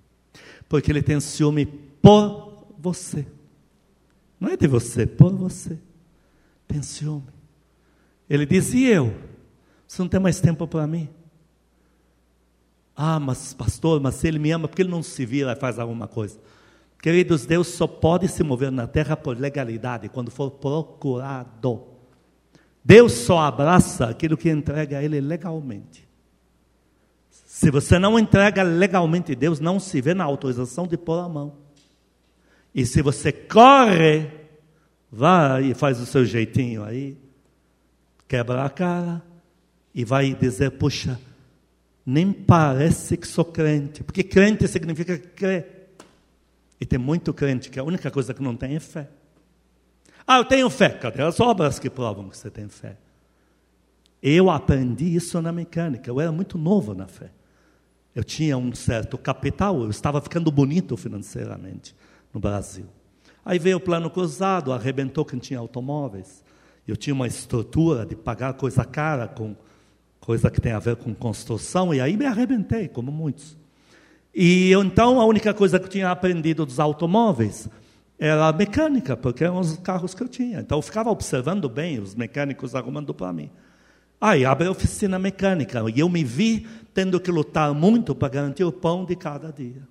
porque 0.72 0.90
ele 0.90 1.02
tem 1.02 1.20
ciúme 1.20 1.66
por 1.66 2.66
você. 2.80 3.28
Não 4.40 4.48
é 4.48 4.56
de 4.56 4.68
você, 4.68 5.06
por 5.06 5.36
você. 5.36 5.78
Tem 6.66 6.82
ciúme. 6.82 7.28
Ele 8.30 8.46
diz: 8.46 8.74
e 8.74 8.86
eu? 8.86 9.14
Você 9.86 10.02
não 10.02 10.08
tem 10.08 10.22
mais 10.22 10.40
tempo 10.40 10.66
para 10.66 10.88
mim? 10.88 11.10
Ah, 12.96 13.20
mas 13.20 13.54
pastor, 13.54 14.00
mas 14.00 14.16
se 14.16 14.30
ele 14.30 14.40
me 14.40 14.50
ama, 14.50 14.70
porque 14.70 14.82
ele 14.82 14.90
não 14.90 15.04
se 15.04 15.26
vira 15.26 15.52
e 15.52 15.56
faz 15.58 15.78
alguma 15.78 16.08
coisa? 16.08 16.40
Queridos, 17.02 17.46
Deus 17.46 17.68
só 17.68 17.86
pode 17.86 18.30
se 18.30 18.42
mover 18.42 18.72
na 18.72 18.88
terra 18.88 19.18
por 19.18 19.38
legalidade, 19.38 20.08
quando 20.08 20.32
for 20.32 20.52
procurado. 20.52 21.84
Deus 22.82 23.12
só 23.12 23.40
abraça 23.40 24.06
aquilo 24.06 24.38
que 24.38 24.50
entrega 24.50 25.00
a 25.00 25.04
Ele 25.04 25.20
legalmente. 25.20 26.01
Se 27.62 27.70
você 27.70 28.00
não 28.00 28.18
entrega 28.18 28.64
legalmente, 28.64 29.36
Deus 29.36 29.60
não 29.60 29.80
se 29.80 30.02
vê 30.02 30.16
na 30.16 30.24
autorização 30.24 30.88
de 30.88 30.98
pôr 30.98 31.20
a 31.20 31.30
mão. 31.30 31.58
E 32.74 32.88
se 32.88 33.04
você 33.04 33.32
corre, 33.32 34.32
vai 35.12 35.66
e 35.66 35.76
faz 35.76 36.00
o 36.00 36.08
seu 36.08 36.26
jeitinho 36.26 36.84
aí, 36.84 37.16
quebra 38.28 38.66
a 38.66 38.70
cara 38.72 39.22
e 39.94 40.04
vai 40.04 40.34
dizer: 40.34 40.72
Puxa, 40.72 41.20
nem 42.04 42.34
parece 42.34 43.16
que 43.16 43.28
sou 43.28 43.46
crente, 43.46 44.04
porque 44.04 44.24
crente 44.24 44.68
significa 44.68 45.16
crer. 45.20 45.94
E 46.80 46.86
tem 46.88 46.98
muito 46.98 47.32
crente 47.32 47.70
que 47.70 47.80
a 47.80 47.84
única 47.84 48.10
coisa 48.10 48.34
que 48.34 48.42
não 48.42 48.56
tem 48.56 48.76
é 48.76 48.80
fé. 48.80 49.08
Ah, 50.26 50.40
eu 50.40 50.46
tenho 50.46 50.68
fé. 50.68 50.90
Cadê 50.90 51.22
as 51.22 51.40
obras 51.40 51.78
que 51.78 51.92
provam 51.92 52.28
que 52.28 52.36
você 52.36 52.50
tem 52.50 52.68
fé? 52.68 52.98
Eu 54.20 54.50
aprendi 54.50 55.16
isso 55.16 55.40
na 55.44 55.52
mecânica. 55.52 56.10
Eu 56.10 56.20
era 56.20 56.32
muito 56.32 56.58
novo 56.58 56.96
na 56.96 57.06
fé. 57.06 57.30
Eu 58.16 58.24
tinha 58.24 58.58
um 58.58 58.74
certo 58.76 59.18
capital, 59.18 59.82
eu 59.82 59.90
estava 59.90 60.20
ficando 60.22 60.52
bonito 60.52 60.98
financeiramente 60.98 61.96
no 62.34 62.40
Brasil. 62.40 62.86
Aí 63.44 63.58
veio 63.58 63.78
o 63.78 63.82
plano 63.82 64.10
cruzado, 64.10 64.72
arrebentou 64.72 65.26
quem 65.26 65.40
tinha 65.40 65.60
automóveis. 65.60 66.44
Eu 66.88 66.98
tinha 66.98 67.14
uma 67.14 67.28
estrutura 67.28 68.06
de 68.06 68.16
pagar 68.16 68.54
coisa 68.54 68.84
cara 68.84 69.28
com 69.28 69.56
coisa 70.20 70.52
que 70.52 70.62
tem 70.62 70.72
a 70.72 70.80
ver 70.80 70.98
com 70.98 71.16
construção, 71.16 71.94
e 71.94 72.00
aí 72.00 72.16
me 72.16 72.26
arrebentei, 72.26 72.88
como 72.88 73.12
muitos. 73.12 73.58
E 74.34 74.70
eu, 74.70 74.84
então 74.84 75.20
a 75.20 75.26
única 75.26 75.54
coisa 75.54 75.80
que 75.80 75.86
eu 75.86 75.90
tinha 75.90 76.12
aprendido 76.12 76.66
dos 76.66 76.80
automóveis 76.80 77.68
era 78.20 78.48
a 78.48 78.54
mecânica, 78.54 79.18
porque 79.18 79.44
eram 79.44 79.60
os 79.60 79.78
carros 79.78 80.14
que 80.14 80.22
eu 80.22 80.28
tinha. 80.28 80.60
Então 80.60 80.78
eu 80.78 80.82
ficava 80.82 81.10
observando 81.10 81.68
bem 81.68 82.00
os 82.00 82.14
mecânicos 82.14 82.76
arrumando 82.76 83.14
para 83.14 83.34
mim. 83.34 83.50
Aí 84.22 84.46
abre 84.46 84.68
a 84.68 84.72
oficina 84.72 85.18
mecânica 85.18 85.84
e 85.90 86.00
eu 86.00 86.08
me 86.08 86.24
vi 86.24 86.68
tendo 86.94 87.20
que 87.20 87.32
lutar 87.32 87.74
muito 87.74 88.14
para 88.14 88.30
garantir 88.30 88.64
o 88.64 88.72
pão 88.72 89.04
de 89.04 89.16
cada 89.16 89.52
dia. 89.52 89.82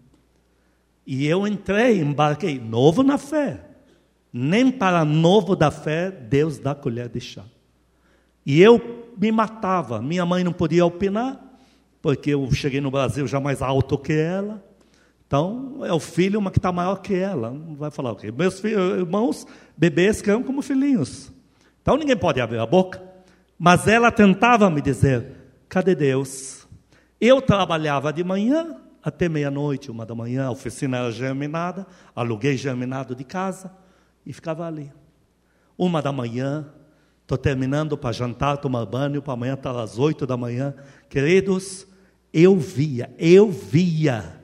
E 1.04 1.26
eu 1.26 1.48
entrei, 1.48 2.00
embarquei, 2.00 2.60
novo 2.60 3.02
na 3.02 3.18
fé. 3.18 3.60
Nem 4.32 4.70
para 4.70 5.04
novo 5.04 5.56
da 5.56 5.72
fé 5.72 6.12
Deus 6.12 6.60
dá 6.60 6.76
colher 6.76 7.08
de 7.08 7.20
chá. 7.20 7.44
E 8.46 8.62
eu 8.62 9.10
me 9.18 9.32
matava. 9.32 10.00
Minha 10.00 10.24
mãe 10.24 10.44
não 10.44 10.52
podia 10.52 10.86
opinar, 10.86 11.58
porque 12.00 12.30
eu 12.30 12.48
cheguei 12.52 12.80
no 12.80 12.90
Brasil 12.90 13.26
já 13.26 13.40
mais 13.40 13.60
alto 13.60 13.98
que 13.98 14.12
ela. 14.12 14.64
Então, 15.26 15.84
é 15.84 15.92
o 15.92 15.98
filho, 15.98 16.38
uma 16.38 16.52
que 16.52 16.58
está 16.58 16.70
maior 16.70 16.96
que 16.96 17.14
ela. 17.14 17.50
Não 17.50 17.74
vai 17.74 17.90
falar 17.90 18.12
o 18.12 18.16
quê? 18.16 18.30
Meus 18.30 18.60
filhos, 18.60 18.98
irmãos, 18.98 19.44
bebês 19.76 20.22
criam 20.22 20.42
como 20.44 20.62
filhinhos. 20.62 21.32
Então, 21.82 21.96
ninguém 21.96 22.16
pode 22.16 22.40
abrir 22.40 22.58
a 22.58 22.66
boca. 22.66 23.09
Mas 23.62 23.86
ela 23.86 24.10
tentava 24.10 24.70
me 24.70 24.80
dizer: 24.80 25.36
cadê 25.68 25.94
Deus? 25.94 26.66
Eu 27.20 27.42
trabalhava 27.42 28.10
de 28.10 28.24
manhã 28.24 28.80
até 29.02 29.28
meia-noite, 29.28 29.90
uma 29.90 30.06
da 30.06 30.14
manhã, 30.14 30.46
a 30.46 30.50
oficina 30.50 30.96
era 30.96 31.12
germinada, 31.12 31.86
aluguei 32.16 32.56
germinado 32.56 33.14
de 33.14 33.22
casa 33.22 33.70
e 34.24 34.32
ficava 34.32 34.66
ali. 34.66 34.90
Uma 35.76 36.00
da 36.00 36.10
manhã, 36.10 36.72
estou 37.20 37.36
terminando 37.36 37.98
para 37.98 38.12
jantar, 38.12 38.56
tomar 38.56 38.86
banho, 38.86 39.20
para 39.20 39.34
amanhã 39.34 39.52
estar 39.52 39.78
às 39.78 39.98
oito 39.98 40.26
da 40.26 40.38
manhã. 40.38 40.74
Queridos, 41.10 41.86
eu 42.32 42.56
via, 42.56 43.14
eu 43.18 43.50
via, 43.50 44.40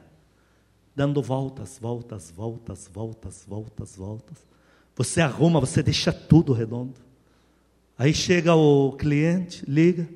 dando 0.95 1.23
voltas, 1.23 1.79
voltas, 1.81 2.31
voltas, 2.31 2.91
voltas, 2.93 3.47
voltas, 3.49 3.97
voltas. 3.97 4.47
Você 4.95 5.23
arruma, 5.23 5.59
você 5.59 5.83
deixa 5.83 6.13
tudo 6.13 6.53
redondo. 6.53 7.06
Aí 7.99 8.13
chega 8.13 8.55
o 8.55 8.93
cliente, 8.93 9.65
liga, 9.67 10.09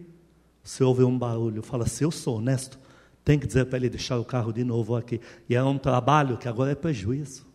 você 0.63 0.85
ouve 0.85 1.03
um 1.03 1.19
barulho, 1.19 1.63
fala 1.63 1.85
assim: 1.85 2.05
Eu 2.05 2.11
sou 2.11 2.39
honesto, 2.39 2.79
tem 3.25 3.39
que 3.39 3.47
dizer 3.47 3.67
para 3.67 3.79
ele 3.79 3.89
deixar 3.89 4.19
o 4.19 4.25
carro 4.25 4.53
de 4.53 4.65
novo 4.65 4.97
aqui. 4.97 5.21
E 5.49 5.55
é 5.55 5.63
um 5.63 5.79
trabalho 5.79 6.37
que 6.37 6.49
agora 6.49 6.73
é 6.73 6.75
prejuízo. 6.75 7.47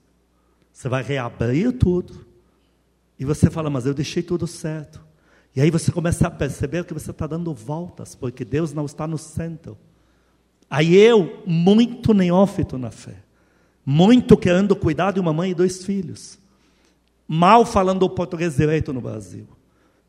Você 0.72 0.90
vai 0.90 1.04
reabrir 1.04 1.72
tudo. 1.74 2.26
E 3.18 3.24
você 3.24 3.50
fala, 3.50 3.70
mas 3.70 3.86
eu 3.86 3.94
deixei 3.94 4.22
tudo 4.22 4.46
certo. 4.46 5.02
E 5.56 5.62
aí 5.62 5.72
você 5.72 5.92
começa 5.92 6.28
a 6.28 6.32
perceber 6.32 6.84
que 6.84 6.94
você 6.94 7.12
está 7.12 7.26
dando 7.26 7.54
voltas, 7.54 8.14
porque 8.14 8.44
Deus 8.44 8.74
não 8.74 8.86
está 8.86 9.08
no 9.08 9.18
centro. 9.18 9.78
Aí 10.70 10.96
eu, 10.96 11.42
muito 11.46 12.14
neófito 12.14 12.78
na 12.78 12.92
fé, 12.92 13.16
muito 13.86 14.36
querendo 14.36 14.76
cuidar 14.76 15.12
de 15.12 15.20
uma 15.20 15.32
mãe 15.32 15.52
e 15.52 15.56
dois 15.56 15.86
filhos, 15.86 16.38
mal 17.26 17.66
falando 17.66 18.04
o 18.04 18.10
português 18.10 18.58
direito 18.58 18.92
no 18.92 19.00
Brasil, 19.00 19.48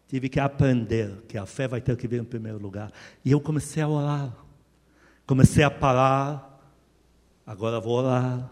tive 0.08 0.28
que 0.28 0.38
aprender 0.38 1.24
que 1.28 1.36
a 1.36 1.46
fé 1.46 1.66
vai 1.66 1.80
ter 1.80 1.96
que 1.96 2.06
vir 2.06 2.20
em 2.20 2.24
primeiro 2.24 2.58
lugar. 2.58 2.92
E 3.24 3.32
eu 3.32 3.40
comecei 3.40 3.82
a 3.82 3.88
orar, 3.88 4.32
comecei 5.26 5.64
a 5.64 5.70
parar, 5.70 6.60
agora 7.46 7.80
vou 7.80 7.98
orar. 7.98 8.50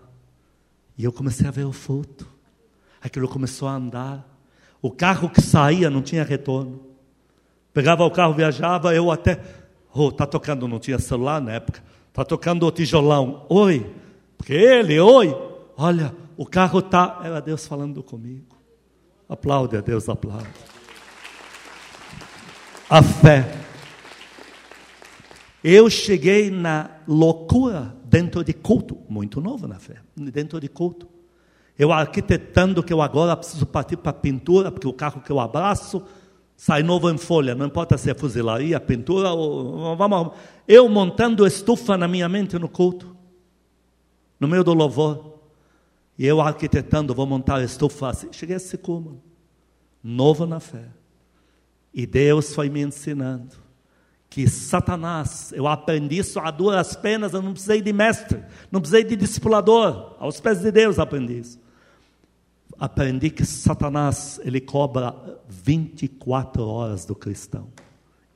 E 0.96 1.04
eu 1.04 1.12
comecei 1.12 1.46
a 1.46 1.50
ver 1.50 1.64
o 1.64 1.72
fruto. 1.72 2.28
Aquilo 3.00 3.28
começou 3.28 3.68
a 3.68 3.74
andar. 3.74 4.26
O 4.80 4.90
carro 4.90 5.28
que 5.28 5.40
saía 5.40 5.90
não 5.90 6.02
tinha 6.02 6.22
retorno. 6.22 6.80
Pegava 7.72 8.04
o 8.04 8.10
carro, 8.10 8.34
viajava, 8.34 8.94
eu 8.94 9.10
até. 9.10 9.40
Oh, 9.92 10.12
tá 10.12 10.26
tocando, 10.26 10.68
não 10.68 10.78
tinha 10.78 10.98
celular 10.98 11.40
na 11.40 11.52
época. 11.52 11.82
Tá 12.12 12.24
tocando 12.24 12.64
o 12.66 12.70
tijolão. 12.70 13.44
Oi. 13.48 13.92
Porque 14.38 14.52
ele, 14.52 14.98
oi. 15.00 15.36
Olha, 15.76 16.14
o 16.36 16.46
carro 16.46 16.80
tá. 16.80 17.20
Era 17.24 17.40
Deus 17.40 17.66
falando 17.66 18.02
comigo. 18.02 18.56
Aplaude 19.28 19.76
a 19.76 19.80
Deus, 19.80 20.08
aplaude. 20.08 20.73
A 22.94 23.02
fé. 23.02 23.52
Eu 25.64 25.90
cheguei 25.90 26.48
na 26.48 26.88
loucura 27.08 27.92
dentro 28.04 28.44
de 28.44 28.52
culto, 28.52 28.96
muito 29.08 29.40
novo 29.40 29.66
na 29.66 29.80
fé, 29.80 29.96
dentro 30.14 30.60
de 30.60 30.68
culto. 30.68 31.08
Eu 31.76 31.90
arquitetando 31.90 32.84
que 32.84 32.92
eu 32.92 33.02
agora 33.02 33.36
preciso 33.36 33.66
partir 33.66 33.96
para 33.96 34.12
pintura, 34.12 34.70
porque 34.70 34.86
o 34.86 34.92
carro 34.92 35.20
que 35.22 35.32
eu 35.32 35.40
abraço 35.40 36.04
sai 36.56 36.84
novo 36.84 37.10
em 37.10 37.18
folha, 37.18 37.52
não 37.52 37.66
importa 37.66 37.98
se 37.98 38.12
é 38.12 38.14
fuzilaria, 38.14 38.78
pintura 38.78 39.32
ou 39.32 39.96
vamos, 39.96 40.30
eu 40.68 40.88
montando 40.88 41.44
estufa 41.44 41.98
na 41.98 42.06
minha 42.06 42.28
mente 42.28 42.56
no 42.60 42.68
culto, 42.68 43.16
no 44.38 44.46
meio 44.46 44.62
do 44.62 44.72
louvor, 44.72 45.40
e 46.16 46.24
eu 46.24 46.40
arquitetando, 46.40 47.12
vou 47.12 47.26
montar 47.26 47.56
a 47.56 47.64
estufa 47.64 48.10
assim, 48.10 48.28
cheguei 48.30 48.54
a 48.54 48.58
esse 48.58 48.78
cúmulo, 48.78 49.20
novo 50.00 50.46
na 50.46 50.60
fé, 50.60 50.84
e 51.94 52.06
Deus 52.06 52.54
foi 52.54 52.68
me 52.68 52.82
ensinando 52.82 53.62
que 54.28 54.48
Satanás, 54.48 55.52
eu 55.54 55.68
aprendi 55.68 56.18
isso 56.18 56.40
a 56.40 56.50
duras 56.50 56.96
penas, 56.96 57.32
eu 57.32 57.40
não 57.40 57.52
precisei 57.52 57.80
de 57.80 57.92
mestre, 57.92 58.42
não 58.68 58.80
precisei 58.80 59.04
de 59.04 59.14
discipulador, 59.14 60.16
aos 60.18 60.40
pés 60.40 60.60
de 60.60 60.72
Deus 60.72 60.98
aprendi 60.98 61.38
isso 61.38 61.64
aprendi 62.78 63.30
que 63.30 63.44
Satanás 63.44 64.40
ele 64.44 64.60
cobra 64.60 65.14
24 65.48 66.66
horas 66.66 67.04
do 67.04 67.14
cristão, 67.14 67.68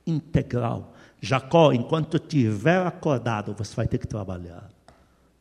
integral. 0.05 0.93
Jacó, 1.21 1.71
enquanto 1.73 2.17
estiver 2.17 2.85
acordado, 2.85 3.53
você 3.53 3.75
vai 3.75 3.87
ter 3.87 3.97
que 3.97 4.07
trabalhar. 4.07 4.69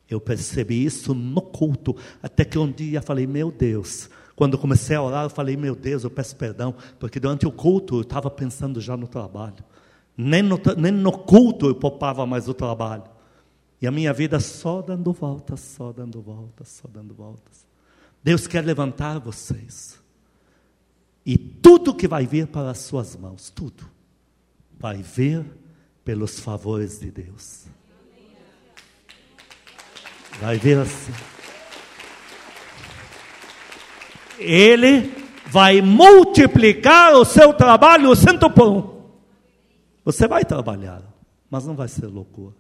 Eu 0.09 0.21
percebi 0.21 0.85
isso 0.85 1.15
no 1.15 1.41
culto, 1.41 1.95
até 2.23 2.45
que 2.45 2.59
um 2.59 2.71
dia 2.71 3.03
falei, 3.03 3.27
meu 3.27 3.53
Deus, 3.53 4.09
quando 4.39 4.57
comecei 4.57 4.95
a 4.95 5.03
orar, 5.03 5.25
eu 5.25 5.31
falei, 5.31 5.57
meu 5.57 5.75
Deus, 5.75 6.05
eu 6.05 6.11
peço 6.11 6.37
perdão, 6.37 6.73
porque 7.01 7.19
durante 7.19 7.45
o 7.45 7.51
culto 7.51 7.97
eu 7.97 8.03
estava 8.03 8.31
pensando 8.31 8.81
já 8.81 8.97
no 8.97 9.09
trabalho. 9.09 9.65
Nem 10.17 10.45
no, 10.45 10.61
nem 10.77 10.93
no 10.93 11.11
culto 11.11 11.67
eu 11.67 11.75
poupava 11.75 12.25
mais 12.25 12.49
o 12.49 12.55
trabalho. 12.55 13.03
E 13.83 13.87
a 13.89 13.91
minha 13.91 14.13
vida 14.13 14.39
só 14.39 14.81
dando 14.81 15.13
voltas, 15.13 15.59
só 15.59 15.91
dando 15.91 16.23
voltas, 16.23 16.69
só 16.69 16.87
dando 16.87 17.13
voltas. 17.15 17.67
Deus 18.23 18.47
quer 18.47 18.65
levantar 18.65 19.19
vocês. 19.19 19.99
E 21.27 21.37
tudo 21.37 21.93
que 21.93 22.07
vai 22.07 22.25
vir 22.25 22.47
para 22.47 22.71
as 22.71 22.79
suas 22.79 23.17
mãos, 23.17 23.51
tudo, 23.51 23.91
vai 24.79 25.03
vir 25.03 25.45
pelos 26.05 26.39
favores 26.39 27.01
de 27.01 27.11
Deus. 27.11 27.67
Vai 30.41 30.59
vir 30.59 30.79
assim. 30.79 31.13
Ele 34.39 35.13
vai 35.51 35.81
multiplicar 35.81 37.15
o 37.15 37.25
seu 37.25 37.53
trabalho 37.53 38.15
cento 38.15 38.49
por 38.51 38.69
um. 38.69 38.99
Você 40.05 40.27
vai 40.27 40.45
trabalhar, 40.45 41.03
mas 41.51 41.67
não 41.67 41.75
vai 41.75 41.89
ser 41.89 42.07
loucura. 42.07 42.55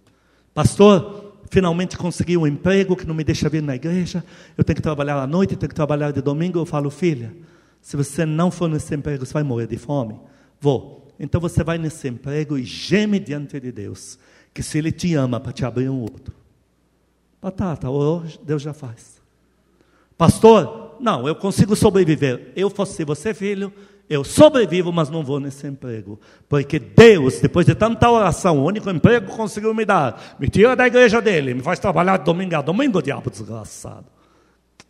Pastor, 0.53 1.35
finalmente 1.51 1.97
consegui 1.97 2.37
um 2.37 2.47
emprego 2.47 2.97
que 2.97 3.07
não 3.07 3.15
me 3.15 3.25
deixa 3.25 3.49
vir 3.49 3.63
na 3.63 3.75
igreja. 3.75 4.25
Eu 4.57 4.65
tenho 4.65 4.77
que 4.77 4.83
trabalhar 4.83 5.17
à 5.23 5.27
noite, 5.27 5.57
tenho 5.57 5.69
que 5.69 5.75
trabalhar 5.75 6.11
de 6.11 6.21
domingo. 6.21 6.59
Eu 6.59 6.67
falo, 6.67 6.91
filha, 6.91 7.35
se 7.81 7.97
você 7.97 8.27
não 8.27 8.51
for 8.51 8.69
nesse 8.69 8.95
emprego, 8.95 9.25
você 9.25 9.33
vai 9.33 9.43
morrer 9.43 9.67
de 9.67 9.77
fome. 9.77 10.19
Vou. 10.61 11.09
Então 11.19 11.41
você 11.41 11.65
vai 11.65 11.79
nesse 11.79 12.09
emprego 12.09 12.59
e 12.59 12.65
geme 12.65 13.19
diante 13.19 13.59
de 13.59 13.73
Deus, 13.73 14.19
que 14.55 14.63
se 14.63 14.79
Ele 14.79 14.93
te 14.93 15.15
ama 15.15 15.41
para 15.41 15.53
te 15.53 15.65
abrir 15.65 15.89
um 15.89 16.01
outro. 16.01 16.35
Batata, 17.41 17.89
hoje 17.89 18.39
Deus 18.43 18.63
já 18.63 18.73
faz. 18.73 19.21
Pastor, 20.17 20.88
não, 21.01 21.27
eu 21.27 21.35
consigo 21.35 21.75
sobreviver. 21.77 22.53
Eu 22.57 22.71
fosse 22.71 23.05
você, 23.05 23.35
filho, 23.35 23.73
eu 24.09 24.25
sobrevivo, 24.25 24.91
mas 24.93 25.11
não 25.11 25.23
vou 25.23 25.39
nesse 25.39 25.67
emprego. 25.67 26.19
Porque 26.49 26.79
Deus, 26.79 27.41
depois 27.41 27.67
de 27.67 27.75
tanta 27.75 28.11
oração, 28.11 28.59
o 28.59 28.65
único 28.65 28.89
emprego 28.89 29.27
que 29.27 29.37
conseguiu 29.37 29.75
me 29.75 29.85
dar, 29.85 30.37
me 30.39 30.49
tira 30.49 30.75
da 30.75 30.87
igreja 30.87 31.21
dele, 31.21 31.55
me 31.55 31.63
faz 31.63 31.79
trabalhar 31.79 32.17
domingo 32.19 32.57
a 32.57 32.63
domingo, 32.63 33.03
diabo 33.03 33.31
desgraçado. 33.31 34.07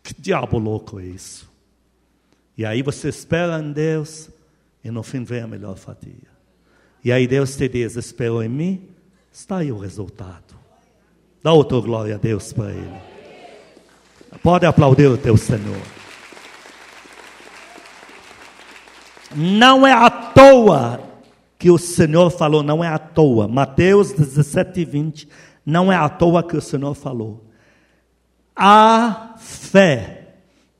Que 0.01 0.13
diabo 0.17 0.57
louco 0.57 0.99
é 0.99 1.05
isso? 1.05 1.49
E 2.57 2.65
aí 2.65 2.81
você 2.81 3.09
espera 3.09 3.59
em 3.59 3.71
Deus 3.71 4.29
e 4.83 4.89
no 4.89 5.03
fim 5.03 5.23
vem 5.23 5.41
a 5.41 5.47
melhor 5.47 5.75
fatia. 5.75 6.29
E 7.03 7.11
aí 7.11 7.27
Deus 7.27 7.55
te 7.55 7.67
diz: 7.67 7.95
esperou 7.95 8.41
em 8.41 8.49
mim, 8.49 8.89
está 9.31 9.57
aí 9.57 9.71
o 9.71 9.77
resultado. 9.77 10.57
Dá 11.43 11.51
outra 11.51 11.79
glória 11.79 12.15
a 12.15 12.17
Deus 12.17 12.51
para 12.53 12.71
Ele. 12.71 13.01
Pode 14.43 14.65
aplaudir 14.65 15.07
o 15.07 15.17
teu 15.17 15.37
Senhor. 15.37 15.98
Não 19.35 19.85
é 19.85 19.91
à 19.91 20.09
toa 20.09 21.01
que 21.57 21.69
o 21.69 21.77
Senhor 21.77 22.29
falou, 22.31 22.63
não 22.63 22.83
é 22.83 22.87
à 22.87 22.97
toa. 22.97 23.47
Mateus 23.47 24.11
17, 24.13 24.85
20. 24.85 25.27
Não 25.65 25.91
é 25.91 25.95
à 25.95 26.07
toa 26.07 26.41
que 26.41 26.55
o 26.57 26.61
Senhor 26.61 26.93
falou. 26.95 27.43
A 28.55 29.35
fé 29.37 30.19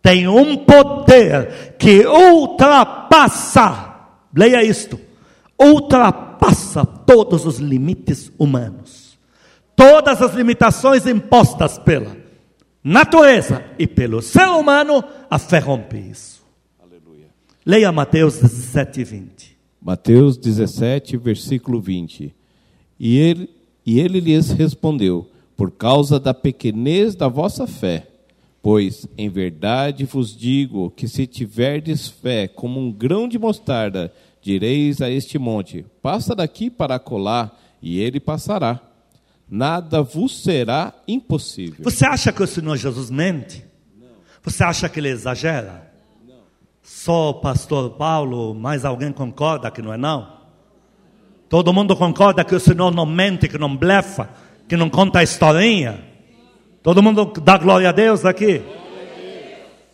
tem 0.01 0.27
um 0.27 0.57
poder 0.57 1.75
que 1.77 2.05
ultrapassa, 2.07 3.95
leia 4.35 4.63
isto, 4.63 4.99
ultrapassa 5.59 6.85
todos 6.85 7.45
os 7.45 7.57
limites 7.59 8.31
humanos. 8.39 9.17
Todas 9.75 10.21
as 10.21 10.33
limitações 10.33 11.05
impostas 11.05 11.77
pela 11.77 12.17
natureza 12.83 13.63
e 13.77 13.85
pelo 13.85 14.21
ser 14.21 14.47
humano, 14.47 15.03
a 15.29 15.37
fé 15.37 15.59
rompe 15.59 15.97
isso. 15.97 16.38
Leia 17.69 17.91
Mateus 17.91 18.39
17, 18.39 19.03
20. 19.03 19.57
Mateus 19.79 20.37
17, 20.39 21.17
versículo 21.17 21.79
20. 21.79 22.33
E 22.99 23.17
ele, 23.19 23.47
e 23.85 23.99
ele 23.99 24.19
lhes 24.19 24.49
respondeu: 24.49 25.29
Por 25.55 25.69
causa 25.69 26.19
da 26.19 26.33
pequenez 26.33 27.13
da 27.13 27.27
vossa 27.27 27.67
fé. 27.67 28.07
Pois, 28.59 29.07
em 29.15 29.29
verdade 29.29 30.03
vos 30.05 30.35
digo 30.35 30.89
que 30.89 31.07
se 31.07 31.27
tiverdes 31.27 32.07
fé 32.07 32.47
como 32.47 32.79
um 32.79 32.91
grão 32.91 33.27
de 33.27 33.37
mostarda, 33.37 34.11
direis 34.41 34.99
a 34.99 35.07
este 35.07 35.37
monte: 35.37 35.85
Passa 36.01 36.33
daqui 36.33 36.71
para 36.71 36.97
colar, 36.97 37.55
e 37.79 37.99
ele 37.99 38.19
passará. 38.19 38.81
Nada 39.47 40.01
vos 40.01 40.41
será 40.41 40.91
impossível. 41.07 41.83
Você 41.83 42.03
acha 42.03 42.31
que 42.33 42.41
o 42.41 42.47
Senhor 42.47 42.75
Jesus 42.77 43.11
mente? 43.11 43.63
Não. 43.95 44.07
Você 44.41 44.63
acha 44.63 44.89
que 44.89 44.99
ele 44.99 45.09
exagera? 45.09 45.88
Só 46.89 47.29
o 47.29 47.33
pastor 47.35 47.91
Paulo, 47.91 48.55
mais 48.55 48.83
alguém 48.83 49.11
concorda 49.11 49.69
que 49.69 49.79
não 49.79 49.93
é 49.93 49.97
não? 49.97 50.39
Todo 51.47 51.71
mundo 51.71 51.95
concorda 51.95 52.43
que 52.43 52.55
o 52.55 52.59
Senhor 52.59 52.91
não 52.91 53.05
mente, 53.05 53.47
que 53.47 53.59
não 53.59 53.77
blefa, 53.77 54.27
que 54.67 54.75
não 54.75 54.89
conta 54.89 55.21
historinha? 55.21 56.03
Todo 56.81 57.03
mundo 57.03 57.31
dá 57.43 57.59
glória 57.59 57.89
a 57.89 57.91
Deus 57.91 58.25
aqui? 58.25 58.63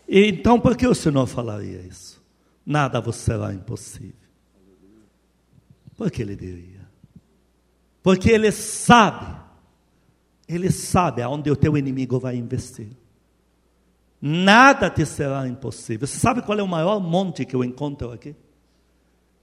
E, 0.07 0.27
então 0.29 0.57
por 0.57 0.77
que 0.77 0.87
o 0.87 0.95
Senhor 0.95 1.27
falaria 1.27 1.81
isso? 1.81 2.23
Nada 2.65 3.01
vos 3.01 3.17
será 3.17 3.53
impossível. 3.53 4.15
Por 5.97 6.09
que 6.09 6.21
ele 6.21 6.37
diria? 6.37 6.87
Porque 8.01 8.29
ele 8.29 8.53
sabe, 8.53 9.35
ele 10.47 10.71
sabe 10.71 11.21
aonde 11.21 11.51
o 11.51 11.57
teu 11.57 11.77
inimigo 11.77 12.21
vai 12.21 12.37
investir. 12.37 12.95
Nada 14.27 14.89
te 14.89 15.05
será 15.05 15.47
impossível. 15.47 16.07
Você 16.07 16.17
sabe 16.17 16.41
qual 16.41 16.57
é 16.57 16.63
o 16.63 16.67
maior 16.67 16.99
monte 16.99 17.45
que 17.45 17.55
eu 17.55 17.63
encontro 17.63 18.11
aqui? 18.11 18.35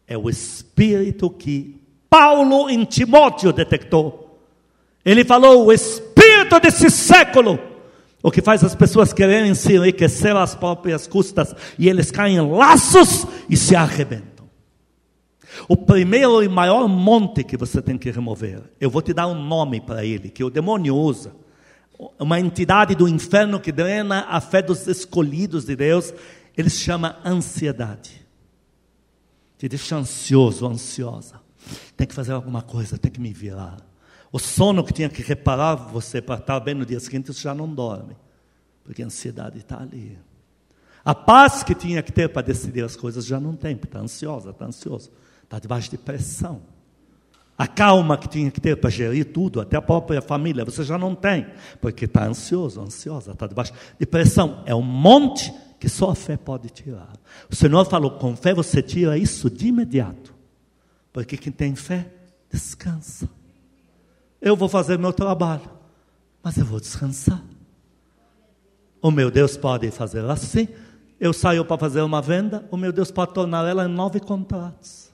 É 0.08 0.18
o 0.18 0.28
Espírito 0.28 1.30
que 1.30 1.80
Paulo 2.10 2.68
em 2.68 2.84
Timóteo 2.84 3.52
detectou. 3.52 4.40
Ele 5.04 5.24
falou: 5.24 5.66
o 5.66 5.72
Espírito 5.72 6.58
desse 6.58 6.90
século, 6.90 7.60
o 8.24 8.28
que 8.28 8.42
faz 8.42 8.64
as 8.64 8.74
pessoas 8.74 9.12
quererem 9.12 9.54
se 9.54 9.76
enriquecer 9.76 10.34
às 10.34 10.56
próprias 10.56 11.06
custas, 11.06 11.54
e 11.78 11.88
eles 11.88 12.10
caem 12.10 12.38
em 12.38 12.50
laços 12.50 13.24
e 13.48 13.56
se 13.56 13.76
arrebentam. 13.76 14.50
O 15.68 15.76
primeiro 15.76 16.42
e 16.42 16.48
maior 16.48 16.88
monte 16.88 17.44
que 17.44 17.56
você 17.56 17.80
tem 17.80 17.96
que 17.96 18.10
remover, 18.10 18.60
eu 18.80 18.90
vou 18.90 19.00
te 19.00 19.14
dar 19.14 19.28
um 19.28 19.44
nome 19.44 19.80
para 19.80 20.04
ele, 20.04 20.28
que 20.28 20.42
o 20.42 20.50
demônio 20.50 20.96
usa 20.96 21.40
uma 22.18 22.40
entidade 22.40 22.94
do 22.94 23.08
inferno 23.08 23.60
que 23.60 23.72
drena 23.72 24.26
a 24.28 24.40
fé 24.40 24.62
dos 24.62 24.86
escolhidos 24.86 25.64
de 25.64 25.76
Deus, 25.76 26.12
ele 26.56 26.70
se 26.70 26.80
chama 26.80 27.18
ansiedade. 27.24 28.26
Te 29.58 29.68
deixa 29.68 29.96
ansioso, 29.96 30.66
ansiosa. 30.66 31.40
Tem 31.96 32.06
que 32.06 32.14
fazer 32.14 32.32
alguma 32.32 32.62
coisa, 32.62 32.98
tem 32.98 33.10
que 33.10 33.20
me 33.20 33.32
virar. 33.32 33.76
O 34.32 34.38
sono 34.38 34.82
que 34.82 34.92
tinha 34.92 35.08
que 35.08 35.22
reparar 35.22 35.74
você 35.74 36.20
para 36.20 36.40
estar 36.40 36.58
bem 36.60 36.74
no 36.74 36.86
dia 36.86 36.98
seguinte, 36.98 37.32
você 37.32 37.42
já 37.42 37.54
não 37.54 37.72
dorme. 37.72 38.16
Porque 38.82 39.02
a 39.02 39.06
ansiedade 39.06 39.58
está 39.58 39.80
ali. 39.80 40.18
A 41.04 41.14
paz 41.14 41.62
que 41.62 41.74
tinha 41.74 42.02
que 42.02 42.12
ter 42.12 42.28
para 42.28 42.42
decidir 42.42 42.84
as 42.84 42.96
coisas 42.96 43.24
já 43.26 43.38
não 43.38 43.54
tem, 43.54 43.76
porque 43.76 43.88
está 43.88 44.00
ansiosa, 44.00 44.50
está 44.50 44.64
ansioso. 44.64 45.10
Está 45.44 45.58
debaixo 45.58 45.90
de 45.90 45.98
pressão. 45.98 46.62
A 47.56 47.66
calma 47.66 48.16
que 48.16 48.28
tinha 48.28 48.50
que 48.50 48.60
ter 48.60 48.76
para 48.76 48.90
gerir 48.90 49.32
tudo, 49.32 49.60
até 49.60 49.76
a 49.76 49.82
própria 49.82 50.22
família, 50.22 50.64
você 50.64 50.82
já 50.82 50.96
não 50.96 51.14
tem, 51.14 51.46
porque 51.80 52.06
está 52.06 52.24
ansioso, 52.24 52.80
ansiosa, 52.80 53.32
está 53.32 53.46
debaixo 53.46 53.72
de 53.98 54.06
pressão. 54.06 54.62
É 54.66 54.74
um 54.74 54.82
monte 54.82 55.52
que 55.78 55.88
só 55.88 56.10
a 56.10 56.14
fé 56.14 56.36
pode 56.36 56.70
tirar. 56.70 57.12
O 57.50 57.54
Senhor 57.54 57.84
falou: 57.84 58.12
com 58.12 58.34
fé 58.34 58.54
você 58.54 58.82
tira 58.82 59.18
isso 59.18 59.50
de 59.50 59.68
imediato, 59.68 60.34
porque 61.12 61.36
quem 61.36 61.52
tem 61.52 61.74
fé 61.74 62.08
descansa. 62.50 63.28
Eu 64.40 64.56
vou 64.56 64.68
fazer 64.68 64.98
meu 64.98 65.12
trabalho, 65.12 65.70
mas 66.42 66.56
eu 66.56 66.64
vou 66.64 66.80
descansar. 66.80 67.42
O 69.00 69.10
meu 69.10 69.30
Deus 69.30 69.56
pode 69.56 69.90
fazer 69.90 70.24
assim. 70.24 70.68
Eu 71.20 71.32
saio 71.32 71.64
para 71.64 71.78
fazer 71.78 72.02
uma 72.02 72.20
venda, 72.20 72.66
o 72.70 72.76
meu 72.76 72.92
Deus 72.92 73.12
pode 73.12 73.34
tornar 73.34 73.68
ela 73.68 73.84
em 73.84 73.88
nove 73.88 74.18
contratos. 74.18 75.11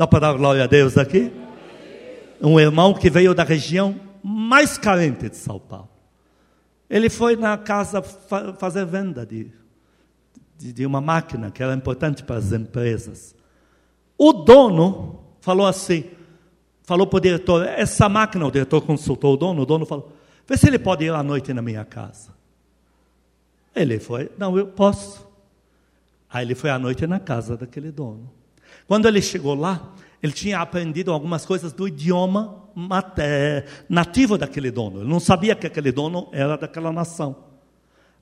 Dá 0.00 0.06
para 0.06 0.20
dar 0.20 0.32
glória 0.32 0.64
a 0.64 0.66
Deus 0.66 0.96
aqui? 0.96 1.30
Um 2.40 2.58
irmão 2.58 2.94
que 2.94 3.10
veio 3.10 3.34
da 3.34 3.44
região 3.44 4.00
mais 4.22 4.78
carente 4.78 5.28
de 5.28 5.36
São 5.36 5.58
Paulo. 5.60 5.90
Ele 6.88 7.10
foi 7.10 7.36
na 7.36 7.58
casa 7.58 8.00
fa 8.00 8.54
fazer 8.54 8.86
venda 8.86 9.26
de, 9.26 9.52
de, 10.56 10.72
de 10.72 10.86
uma 10.86 11.02
máquina 11.02 11.50
que 11.50 11.62
era 11.62 11.74
importante 11.74 12.24
para 12.24 12.36
as 12.36 12.50
empresas. 12.50 13.36
O 14.16 14.32
dono 14.32 15.20
falou 15.42 15.66
assim, 15.66 16.06
falou 16.82 17.06
para 17.06 17.18
o 17.18 17.20
diretor, 17.20 17.66
essa 17.66 18.08
máquina, 18.08 18.46
o 18.46 18.50
diretor 18.50 18.80
consultou 18.80 19.34
o 19.34 19.36
dono, 19.36 19.60
o 19.60 19.66
dono 19.66 19.84
falou, 19.84 20.10
vê 20.48 20.56
se 20.56 20.66
ele 20.66 20.78
pode 20.78 21.04
ir 21.04 21.12
à 21.12 21.22
noite 21.22 21.52
na 21.52 21.60
minha 21.60 21.84
casa. 21.84 22.30
Ele 23.76 24.00
foi, 24.00 24.30
não, 24.38 24.56
eu 24.56 24.66
posso. 24.68 25.28
Aí 26.30 26.46
ele 26.46 26.54
foi 26.54 26.70
à 26.70 26.78
noite 26.78 27.06
na 27.06 27.20
casa 27.20 27.54
daquele 27.54 27.92
dono. 27.92 28.39
Quando 28.90 29.06
ele 29.06 29.22
chegou 29.22 29.54
lá, 29.54 29.92
ele 30.20 30.32
tinha 30.32 30.58
aprendido 30.58 31.12
algumas 31.12 31.46
coisas 31.46 31.72
do 31.72 31.86
idioma 31.86 32.64
nativo 33.88 34.36
daquele 34.36 34.68
dono. 34.68 35.02
Ele 35.02 35.08
não 35.08 35.20
sabia 35.20 35.54
que 35.54 35.64
aquele 35.64 35.92
dono 35.92 36.28
era 36.32 36.56
daquela 36.56 36.90
nação. 36.90 37.36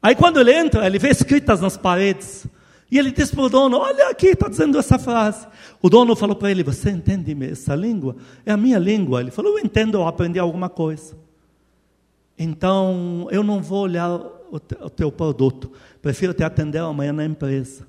Aí 0.02 0.14
quando 0.14 0.38
ele 0.38 0.52
entra, 0.52 0.86
ele 0.86 0.98
vê 0.98 1.08
escritas 1.08 1.62
nas 1.62 1.78
paredes. 1.78 2.46
E 2.90 2.98
ele 2.98 3.10
diz 3.10 3.30
para 3.30 3.44
o 3.44 3.48
dono: 3.48 3.78
Olha 3.78 4.10
aqui, 4.10 4.26
está 4.26 4.46
dizendo 4.46 4.76
essa 4.76 4.98
frase. 4.98 5.46
O 5.80 5.88
dono 5.88 6.14
falou 6.14 6.36
para 6.36 6.50
ele: 6.50 6.62
Você 6.62 6.90
entende 6.90 7.34
essa 7.50 7.74
língua? 7.74 8.16
É 8.44 8.52
a 8.52 8.56
minha 8.58 8.78
língua. 8.78 9.22
Ele 9.22 9.30
falou: 9.30 9.52
Eu 9.52 9.64
entendo, 9.64 9.96
eu 9.96 10.06
aprendi 10.06 10.38
alguma 10.38 10.68
coisa. 10.68 11.16
Então, 12.38 13.26
eu 13.30 13.42
não 13.42 13.62
vou 13.62 13.84
olhar 13.84 14.10
o 14.50 14.90
teu 14.90 15.10
produto. 15.10 15.72
Prefiro 16.02 16.34
te 16.34 16.44
atender 16.44 16.80
amanhã 16.80 17.14
na 17.14 17.24
empresa. 17.24 17.86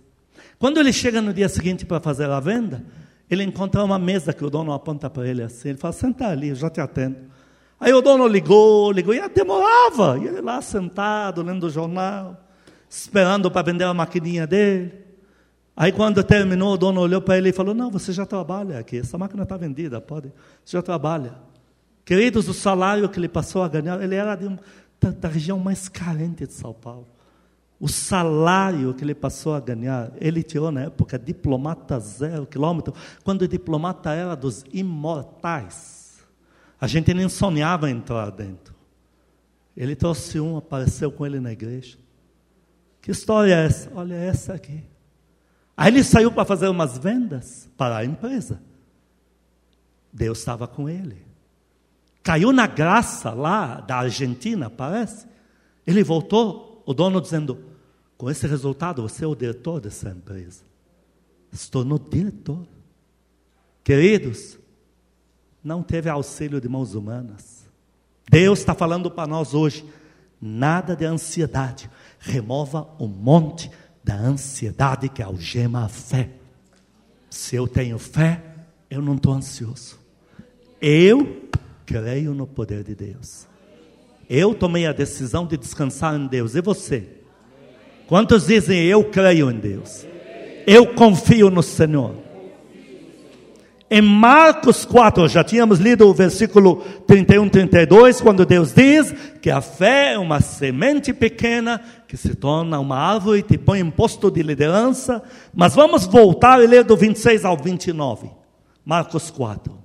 Quando 0.59 0.77
ele 0.77 0.91
chega 0.91 1.21
no 1.21 1.33
dia 1.33 1.47
seguinte 1.47 1.85
para 1.85 2.01
fazer 2.01 2.29
a 2.29 2.39
venda, 2.41 2.83
ele 3.29 3.43
encontra 3.43 3.81
uma 3.81 3.97
mesa 3.97 4.33
que 4.33 4.43
o 4.43 4.49
dono 4.49 4.73
aponta 4.73 5.09
para 5.09 5.25
ele 5.25 5.41
assim. 5.41 5.69
Ele 5.69 5.77
fala: 5.77 5.93
Senta 5.93 6.27
ali, 6.27 6.49
eu 6.49 6.55
já 6.55 6.69
te 6.69 6.81
atendo. 6.81 7.15
Aí 7.79 7.93
o 7.93 8.01
dono 8.01 8.27
ligou, 8.27 8.91
ligou, 8.91 9.13
e 9.13 9.29
demorava. 9.29 10.19
E 10.19 10.27
ele 10.27 10.41
lá 10.41 10.61
sentado, 10.61 11.41
lendo 11.41 11.67
o 11.67 11.69
jornal, 11.69 12.45
esperando 12.89 13.49
para 13.49 13.61
vender 13.61 13.85
a 13.85 13.93
maquininha 13.93 14.45
dele. 14.45 14.93
Aí 15.77 15.93
quando 15.93 16.21
terminou, 16.25 16.73
o 16.73 16.77
dono 16.77 16.99
olhou 16.99 17.21
para 17.21 17.37
ele 17.37 17.49
e 17.49 17.53
falou: 17.53 17.73
Não, 17.73 17.89
você 17.89 18.11
já 18.11 18.25
trabalha 18.25 18.79
aqui, 18.79 18.97
essa 18.97 19.17
máquina 19.17 19.43
está 19.43 19.55
vendida, 19.55 20.01
pode, 20.01 20.29
você 20.65 20.75
já 20.75 20.81
trabalha. 20.81 21.35
Queridos, 22.03 22.49
o 22.49 22.53
salário 22.53 23.07
que 23.07 23.17
ele 23.17 23.29
passou 23.29 23.63
a 23.63 23.69
ganhar, 23.69 24.01
ele 24.01 24.15
era 24.15 24.37
um, 24.41 24.57
da, 24.99 25.11
da 25.11 25.29
região 25.29 25.57
mais 25.57 25.87
carente 25.87 26.45
de 26.45 26.51
São 26.53 26.73
Paulo. 26.73 27.07
O 27.79 27.87
salário 27.87 28.93
que 28.93 29.03
ele 29.03 29.15
passou 29.15 29.53
a 29.53 29.59
ganhar, 29.59 30.11
ele 30.19 30.43
tirou 30.43 30.69
na 30.69 30.81
época 30.81 31.17
diplomata 31.17 31.97
zero 31.99 32.45
quilômetro, 32.45 32.93
quando 33.23 33.43
o 33.43 33.47
diplomata 33.47 34.13
era 34.13 34.35
dos 34.35 34.65
imortais. 34.73 36.19
A 36.79 36.87
gente 36.87 37.13
nem 37.13 37.29
sonhava 37.29 37.89
entrar 37.89 38.31
dentro. 38.31 38.75
Ele 39.75 39.95
trouxe 39.95 40.39
um, 40.39 40.57
apareceu 40.57 41.09
com 41.09 41.25
ele 41.25 41.39
na 41.39 41.53
igreja. 41.53 41.97
Que 43.01 43.11
história 43.11 43.53
é 43.53 43.65
essa? 43.65 43.89
Olha 43.95 44.15
essa 44.15 44.53
aqui. 44.53 44.83
Aí 45.75 45.87
ele 45.87 46.03
saiu 46.03 46.29
para 46.31 46.43
fazer 46.43 46.67
umas 46.67 46.97
vendas 46.97 47.69
para 47.77 47.97
a 47.97 48.05
empresa. 48.05 48.61
Deus 50.11 50.39
estava 50.39 50.67
com 50.67 50.89
ele. 50.89 51.25
Caiu 52.21 52.51
na 52.51 52.67
graça 52.67 53.31
lá 53.31 53.79
da 53.79 53.99
Argentina, 53.99 54.69
parece. 54.69 55.25
Ele 55.87 56.03
voltou, 56.03 56.83
o 56.85 56.93
dono 56.93 57.21
dizendo: 57.21 57.68
com 58.19 58.29
esse 58.29 58.45
resultado, 58.45 59.01
você 59.01 59.23
é 59.23 59.27
o 59.27 59.33
diretor 59.33 59.79
dessa 59.79 60.09
empresa. 60.09 60.61
Se 61.53 61.71
tornou 61.71 61.97
diretor. 61.97 62.67
Queridos, 63.81 64.59
não 65.63 65.81
teve 65.81 66.09
auxílio 66.09 66.59
de 66.59 66.67
mãos 66.67 66.95
humanas. 66.95 67.65
Deus 68.29 68.59
está 68.59 68.75
falando 68.75 69.09
para 69.09 69.25
nós 69.25 69.53
hoje: 69.53 69.85
nada 70.39 70.97
de 70.97 71.05
ansiedade. 71.05 71.89
Remova 72.19 72.89
o 72.99 73.07
monte 73.07 73.71
da 74.03 74.15
ansiedade 74.15 75.07
que 75.07 75.23
algema 75.23 75.85
a 75.85 75.87
fé. 75.87 76.29
Se 77.29 77.55
eu 77.55 77.69
tenho 77.69 77.97
fé, 77.97 78.43
eu 78.89 79.01
não 79.01 79.15
estou 79.15 79.31
ansioso. 79.31 79.97
Eu 80.81 81.49
creio 81.85 82.33
no 82.33 82.45
poder 82.45 82.83
de 82.83 82.95
Deus. 82.95 83.47
Eu 84.29 84.53
tomei 84.53 84.85
a 84.85 84.91
decisão 84.91 85.47
de 85.47 85.55
descansar 85.55 86.19
em 86.19 86.27
Deus. 86.27 86.53
E 86.53 86.61
você? 86.61 87.18
Quantos 88.09 88.47
dizem 88.47 88.85
eu 88.85 89.03
creio 89.03 89.51
em 89.51 89.59
Deus? 89.59 90.03
Eu 90.65 90.95
confio 90.95 91.51
no 91.51 91.61
Senhor. 91.61 92.15
Em 93.87 94.01
Marcos 94.01 94.83
4, 94.83 95.27
já 95.27 95.43
tínhamos 95.43 95.77
lido 95.77 96.07
o 96.07 96.13
versículo 96.13 96.77
31, 97.05 97.47
32, 97.49 98.19
quando 98.19 98.47
Deus 98.47 98.73
diz 98.73 99.13
que 99.39 99.51
a 99.51 99.61
fé 99.61 100.13
é 100.13 100.17
uma 100.17 100.41
semente 100.41 101.13
pequena 101.13 101.79
que 102.07 102.17
se 102.17 102.33
torna 102.33 102.79
uma 102.79 102.97
árvore 102.97 103.41
e 103.41 103.43
te 103.43 103.59
põe 103.59 103.79
em 103.79 103.91
posto 103.91 104.31
de 104.31 104.41
liderança. 104.41 105.21
Mas 105.53 105.75
vamos 105.75 106.07
voltar 106.07 106.63
e 106.63 106.65
ler 106.65 106.83
do 106.83 106.97
26 106.97 107.45
ao 107.45 107.55
29. 107.55 108.31
Marcos 108.83 109.29
4. 109.29 109.77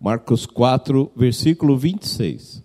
Marcos 0.00 0.46
4, 0.46 1.10
versículo 1.16 1.76
26. 1.76 2.62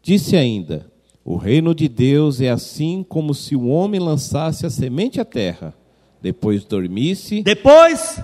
Disse 0.00 0.36
ainda: 0.36 0.93
O 1.24 1.36
reino 1.36 1.74
de 1.74 1.88
Deus 1.88 2.40
é 2.40 2.50
assim 2.50 3.02
como 3.02 3.34
se 3.34 3.56
o 3.56 3.66
homem 3.66 3.98
lançasse 3.98 4.66
a 4.66 4.70
semente 4.70 5.18
à 5.18 5.24
terra, 5.24 5.74
depois 6.20 6.64
dormisse. 6.64 7.42
Depois 7.42 8.22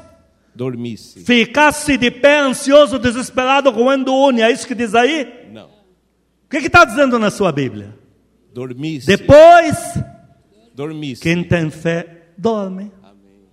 dormisse. 0.54 1.20
Ficasse 1.24 1.96
de 1.96 2.10
pé, 2.10 2.40
ansioso, 2.40 2.98
desesperado, 2.98 3.70
roendo 3.70 4.14
unha. 4.14 4.48
É 4.48 4.52
isso 4.52 4.66
que 4.66 4.74
diz 4.74 4.94
aí? 4.94 5.48
Não. 5.50 5.66
O 5.66 6.48
que 6.50 6.58
está 6.58 6.84
dizendo 6.84 7.18
na 7.18 7.30
sua 7.30 7.50
Bíblia? 7.50 7.96
Dormisse. 8.52 9.06
Depois, 9.06 9.98
dormisse. 10.74 11.22
Quem 11.22 11.42
tem 11.42 11.70
fé, 11.70 12.24
dorme. 12.36 12.92
Amém. 13.02 13.48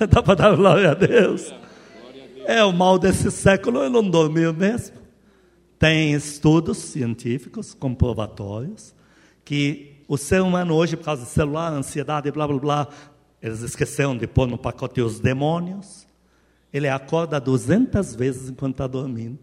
Dá 0.08 0.22
para 0.22 0.34
dar 0.36 0.56
glória 0.56 0.92
a 0.92 0.94
Deus. 0.94 1.52
É 2.46 2.64
o 2.64 2.72
mal 2.72 2.98
desse 2.98 3.30
século, 3.30 3.82
ele 3.82 3.90
não 3.90 4.08
dormiu 4.08 4.54
mesmo. 4.54 5.05
Tem 5.78 6.12
estudos 6.12 6.78
científicos 6.78 7.74
comprobatórios 7.74 8.94
que 9.44 9.96
o 10.08 10.16
ser 10.16 10.40
humano 10.40 10.74
hoje, 10.74 10.96
por 10.96 11.04
causa 11.04 11.22
do 11.22 11.28
celular, 11.28 11.72
ansiedade, 11.72 12.30
blá 12.30 12.46
blá 12.46 12.58
blá, 12.58 12.88
eles 13.42 13.60
esqueceram 13.60 14.16
de 14.16 14.26
pôr 14.26 14.46
no 14.46 14.56
pacote 14.56 15.00
os 15.00 15.20
demônios. 15.20 16.06
Ele 16.72 16.88
acorda 16.88 17.40
200 17.40 18.14
vezes 18.14 18.50
enquanto 18.50 18.74
está 18.74 18.86
dormindo. 18.86 19.38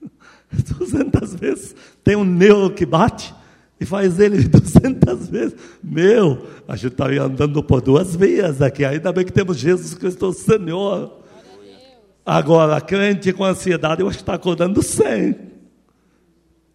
200 0.78 1.34
vezes. 1.34 1.74
Tem 2.02 2.16
um 2.16 2.24
neuro 2.24 2.70
que 2.70 2.84
bate 2.84 3.34
e 3.80 3.84
faz 3.84 4.18
ele 4.18 4.42
200 4.48 5.28
vezes. 5.28 5.56
Meu, 5.82 6.46
a 6.66 6.76
gente 6.76 6.92
está 6.92 7.06
andando 7.06 7.62
por 7.62 7.80
duas 7.80 8.16
vias 8.16 8.60
aqui. 8.60 8.84
Ainda 8.84 9.12
bem 9.12 9.24
que 9.24 9.32
temos 9.32 9.56
Jesus 9.56 9.94
Cristo 9.94 10.32
Senhor. 10.32 11.20
Agora, 12.24 12.80
crente 12.80 13.32
com 13.32 13.44
ansiedade, 13.44 14.02
eu 14.02 14.08
acho 14.08 14.18
que 14.18 14.22
está 14.22 14.34
acordando 14.34 14.82
100. 14.82 15.55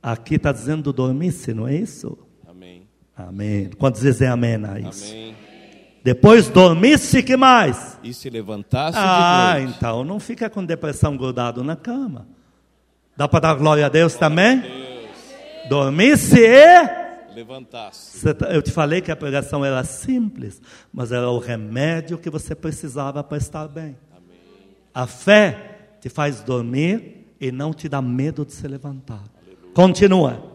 Aqui 0.01 0.35
está 0.35 0.51
dizendo 0.51 0.91
dormir-se, 0.91 1.53
não 1.53 1.67
é 1.67 1.75
isso? 1.75 2.17
Amém. 2.47 2.87
Amém. 3.15 3.69
Quantos 3.77 4.01
dizem 4.01 4.27
amém 4.27 4.55
a 4.55 4.79
isso? 4.79 5.11
Amém. 5.11 5.35
Depois 6.03 6.49
dormisse, 6.49 7.21
que 7.21 7.37
mais? 7.37 7.99
E 8.03 8.11
se 8.13 8.29
levantasse 8.29 8.97
Ah, 8.99 9.57
então 9.59 10.03
não 10.03 10.19
fica 10.19 10.49
com 10.49 10.65
depressão 10.65 11.15
grudado 11.15 11.63
na 11.63 11.75
cama. 11.75 12.27
Dá 13.15 13.27
para 13.27 13.41
dar 13.41 13.53
glória 13.53 13.85
a 13.85 13.89
Deus 13.89 14.15
glória 14.15 14.35
também? 14.35 14.57
A 14.57 14.61
Deus. 14.61 15.69
Dormisse 15.69 16.39
e 16.39 17.01
levantasse. 17.35 18.33
Tá, 18.33 18.47
eu 18.47 18.61
te 18.61 18.71
falei 18.71 19.01
que 19.01 19.11
a 19.11 19.15
pregação 19.15 19.63
era 19.63 19.83
simples, 19.83 20.61
mas 20.91 21.11
era 21.11 21.29
o 21.29 21.39
remédio 21.39 22.17
que 22.17 22.29
você 22.29 22.55
precisava 22.55 23.23
para 23.23 23.37
estar 23.37 23.67
bem. 23.67 23.95
Amém. 24.11 24.39
A 24.93 25.07
fé 25.07 25.95
te 25.99 26.09
faz 26.09 26.41
dormir 26.41 27.35
e 27.39 27.51
não 27.51 27.73
te 27.73 27.87
dá 27.87 28.01
medo 28.01 28.45
de 28.45 28.53
se 28.53 28.67
levantar. 28.67 29.23
Continua 29.73 30.51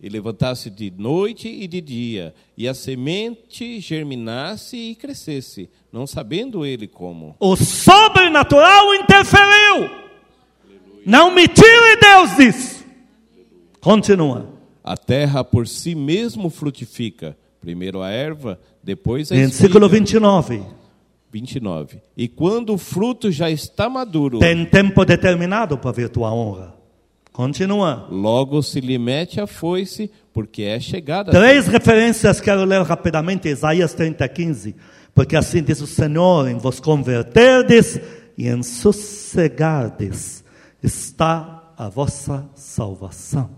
e 0.00 0.08
levantasse 0.08 0.70
de 0.70 0.92
noite 0.96 1.48
e 1.48 1.66
de 1.66 1.80
dia, 1.80 2.34
e 2.56 2.68
a 2.68 2.74
semente 2.74 3.80
germinasse 3.80 4.76
e 4.76 4.94
crescesse, 4.94 5.68
não 5.92 6.06
sabendo 6.06 6.64
ele 6.64 6.86
como. 6.86 7.34
O 7.40 7.56
sobrenatural 7.56 8.94
interferiu. 8.94 9.74
Aleluia. 9.74 11.02
Não 11.04 11.34
me 11.34 11.48
tire 11.48 11.96
Deus 12.00 12.36
disso. 12.36 12.84
Aleluia. 13.32 13.72
Continua. 13.80 14.54
A 14.84 14.96
terra 14.96 15.42
por 15.42 15.66
si 15.66 15.94
mesmo 15.94 16.48
frutifica, 16.48 17.36
primeiro 17.60 18.00
a 18.00 18.10
erva, 18.10 18.58
depois 18.82 19.32
a 19.32 19.34
Versículo 19.34 19.88
29. 19.88 20.62
29. 21.30 22.00
E 22.16 22.28
quando 22.28 22.72
o 22.72 22.78
fruto 22.78 23.30
já 23.30 23.50
está 23.50 23.90
maduro, 23.90 24.38
tem 24.38 24.64
tempo 24.64 25.04
determinado 25.04 25.76
para 25.76 25.92
ver 25.92 26.08
tua 26.08 26.32
honra. 26.32 26.77
Continua. 27.38 28.08
Logo 28.10 28.60
se 28.64 28.80
lhe 28.80 28.98
mete 28.98 29.40
a 29.40 29.46
foice, 29.46 30.10
porque 30.32 30.64
é 30.64 30.80
chegada. 30.80 31.30
Três 31.30 31.68
referências 31.68 32.40
quero 32.40 32.64
ler 32.64 32.82
rapidamente, 32.82 33.48
Isaías 33.48 33.94
30, 33.94 34.28
15. 34.28 34.74
Porque 35.14 35.36
assim 35.36 35.62
diz 35.62 35.80
o 35.80 35.86
Senhor: 35.86 36.48
em 36.48 36.58
vos 36.58 36.80
converterdes 36.80 38.00
e 38.36 38.48
em 38.48 38.60
sossegardes 38.64 40.42
está 40.82 41.72
a 41.76 41.88
vossa 41.88 42.50
salvação. 42.56 43.48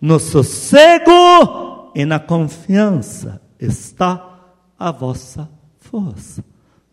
No 0.00 0.18
sossego 0.18 1.92
e 1.94 2.04
na 2.04 2.18
confiança 2.18 3.40
está 3.60 4.40
a 4.76 4.90
vossa 4.90 5.48
força. 5.76 6.44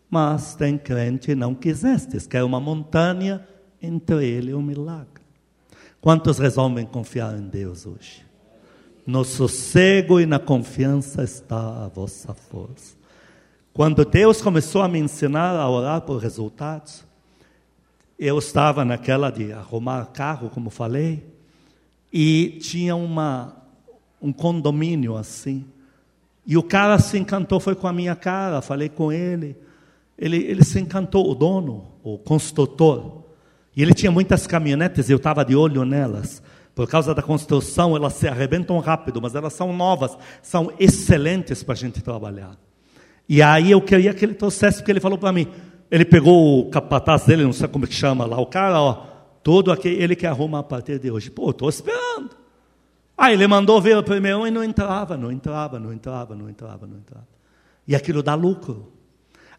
Mas 0.08 0.54
tem 0.54 0.78
crente 0.78 1.34
não 1.34 1.52
quisestes, 1.52 2.28
quer 2.28 2.44
uma 2.44 2.60
montanha, 2.60 3.44
entre 3.82 4.24
ele 4.24 4.54
um 4.54 4.62
milagre. 4.62 5.25
Quantos 6.00 6.38
resolvem 6.38 6.86
confiar 6.86 7.36
em 7.36 7.48
Deus 7.48 7.86
hoje? 7.86 8.24
No 9.06 9.24
sossego 9.24 10.20
e 10.20 10.26
na 10.26 10.38
confiança 10.38 11.22
está 11.22 11.84
a 11.84 11.88
vossa 11.88 12.34
força. 12.34 12.96
Quando 13.72 14.04
Deus 14.04 14.40
começou 14.40 14.82
a 14.82 14.88
me 14.88 14.98
ensinar 14.98 15.54
a 15.54 15.68
orar 15.68 16.00
por 16.00 16.16
resultados, 16.16 17.04
eu 18.18 18.38
estava 18.38 18.84
naquela 18.84 19.30
de 19.30 19.52
arrumar 19.52 20.06
carro, 20.06 20.48
como 20.48 20.70
falei, 20.70 21.22
e 22.12 22.58
tinha 22.62 22.96
uma, 22.96 23.54
um 24.20 24.32
condomínio 24.32 25.16
assim. 25.16 25.66
E 26.46 26.56
o 26.56 26.62
cara 26.62 26.98
se 26.98 27.18
encantou, 27.18 27.60
foi 27.60 27.74
com 27.74 27.86
a 27.86 27.92
minha 27.92 28.16
cara, 28.16 28.62
falei 28.62 28.88
com 28.88 29.12
ele. 29.12 29.56
Ele, 30.18 30.38
ele 30.38 30.64
se 30.64 30.80
encantou, 30.80 31.30
o 31.30 31.34
dono, 31.34 31.88
o 32.02 32.16
construtor. 32.16 33.25
E 33.76 33.82
ele 33.82 33.92
tinha 33.92 34.10
muitas 34.10 34.46
caminhonetes, 34.46 35.10
eu 35.10 35.18
estava 35.18 35.44
de 35.44 35.54
olho 35.54 35.84
nelas. 35.84 36.42
Por 36.74 36.88
causa 36.88 37.14
da 37.14 37.22
construção, 37.22 37.94
elas 37.94 38.14
se 38.14 38.26
arrebentam 38.26 38.78
rápido, 38.78 39.20
mas 39.20 39.34
elas 39.34 39.52
são 39.52 39.72
novas, 39.72 40.16
são 40.42 40.72
excelentes 40.78 41.62
para 41.62 41.74
a 41.74 41.76
gente 41.76 42.02
trabalhar. 42.02 42.56
E 43.28 43.42
aí 43.42 43.70
eu 43.70 43.80
queria 43.80 44.14
que 44.14 44.24
ele 44.24 44.34
trouxesse, 44.34 44.78
porque 44.78 44.92
ele 44.92 45.00
falou 45.00 45.18
para 45.18 45.32
mim, 45.32 45.48
ele 45.90 46.04
pegou 46.04 46.60
o 46.60 46.70
capataz 46.70 47.24
dele, 47.24 47.44
não 47.44 47.52
sei 47.52 47.68
como 47.68 47.84
é 47.84 47.88
que 47.88 47.94
chama 47.94 48.24
lá, 48.24 48.40
o 48.40 48.46
cara, 48.46 48.80
ó, 48.80 49.06
todo 49.42 49.70
aqui, 49.70 49.88
ele 49.88 50.16
que 50.16 50.26
arruma 50.26 50.60
a 50.60 50.62
partir 50.62 50.98
de 50.98 51.10
hoje. 51.10 51.30
Pô, 51.30 51.50
estou 51.50 51.68
esperando. 51.68 52.30
Aí 53.16 53.34
ele 53.34 53.46
mandou 53.46 53.80
ver 53.80 53.96
o 53.96 54.02
primeiro 54.02 54.46
e 54.46 54.50
não 54.50 54.64
entrava, 54.64 55.16
não 55.16 55.30
entrava, 55.30 55.78
não 55.78 55.92
entrava, 55.92 56.34
não 56.34 56.48
entrava, 56.48 56.86
não 56.86 56.96
entrava. 56.96 57.28
E 57.86 57.94
aquilo 57.94 58.22
dá 58.22 58.34
lucro. 58.34 58.92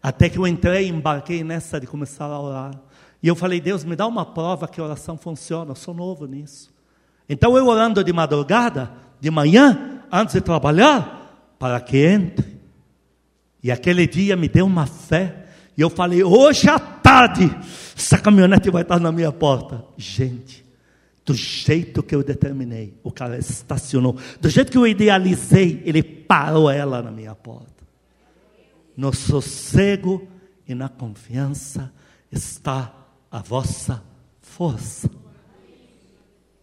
Até 0.02 0.28
que 0.28 0.38
eu 0.38 0.46
entrei, 0.46 0.88
embarquei 0.88 1.42
nessa 1.42 1.80
de 1.80 1.86
começar 1.86 2.26
a 2.26 2.40
orar. 2.40 2.70
E 3.22 3.28
eu 3.28 3.34
falei, 3.34 3.60
Deus, 3.60 3.84
me 3.84 3.96
dá 3.96 4.06
uma 4.06 4.24
prova 4.24 4.68
que 4.68 4.80
a 4.80 4.84
oração 4.84 5.16
funciona, 5.16 5.72
eu 5.72 5.76
sou 5.76 5.92
novo 5.92 6.26
nisso. 6.26 6.70
Então 7.28 7.56
eu 7.56 7.66
orando 7.66 8.02
de 8.02 8.12
madrugada, 8.12 8.92
de 9.20 9.30
manhã, 9.30 10.02
antes 10.10 10.34
de 10.34 10.40
trabalhar, 10.40 11.54
para 11.58 11.80
que 11.80 11.98
entre. 11.98 12.58
E 13.62 13.70
aquele 13.72 14.06
dia 14.06 14.36
me 14.36 14.48
deu 14.48 14.66
uma 14.66 14.86
fé. 14.86 15.46
E 15.76 15.80
eu 15.80 15.90
falei, 15.90 16.22
hoje 16.22 16.68
à 16.68 16.78
tarde, 16.78 17.50
essa 17.96 18.18
caminhonete 18.18 18.70
vai 18.70 18.82
estar 18.82 19.00
na 19.00 19.10
minha 19.10 19.32
porta. 19.32 19.84
Gente, 19.96 20.64
do 21.24 21.34
jeito 21.34 22.02
que 22.02 22.14
eu 22.14 22.22
determinei, 22.22 22.94
o 23.02 23.10
cara 23.10 23.36
estacionou. 23.36 24.16
Do 24.40 24.48
jeito 24.48 24.72
que 24.72 24.78
eu 24.78 24.86
idealizei, 24.86 25.82
ele 25.84 26.02
parou 26.02 26.70
ela 26.70 27.02
na 27.02 27.10
minha 27.10 27.34
porta. 27.34 27.84
No 28.96 29.12
sossego 29.12 30.26
e 30.66 30.74
na 30.74 30.88
confiança 30.88 31.92
está 32.30 32.97
a 33.30 33.38
vossa 33.38 34.02
força. 34.40 35.10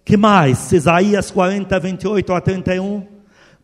Que 0.04 0.18
mais? 0.18 0.72
Isaías 0.72 1.32
40, 1.32 1.80
28 1.80 2.34
a 2.34 2.42
31. 2.42 3.08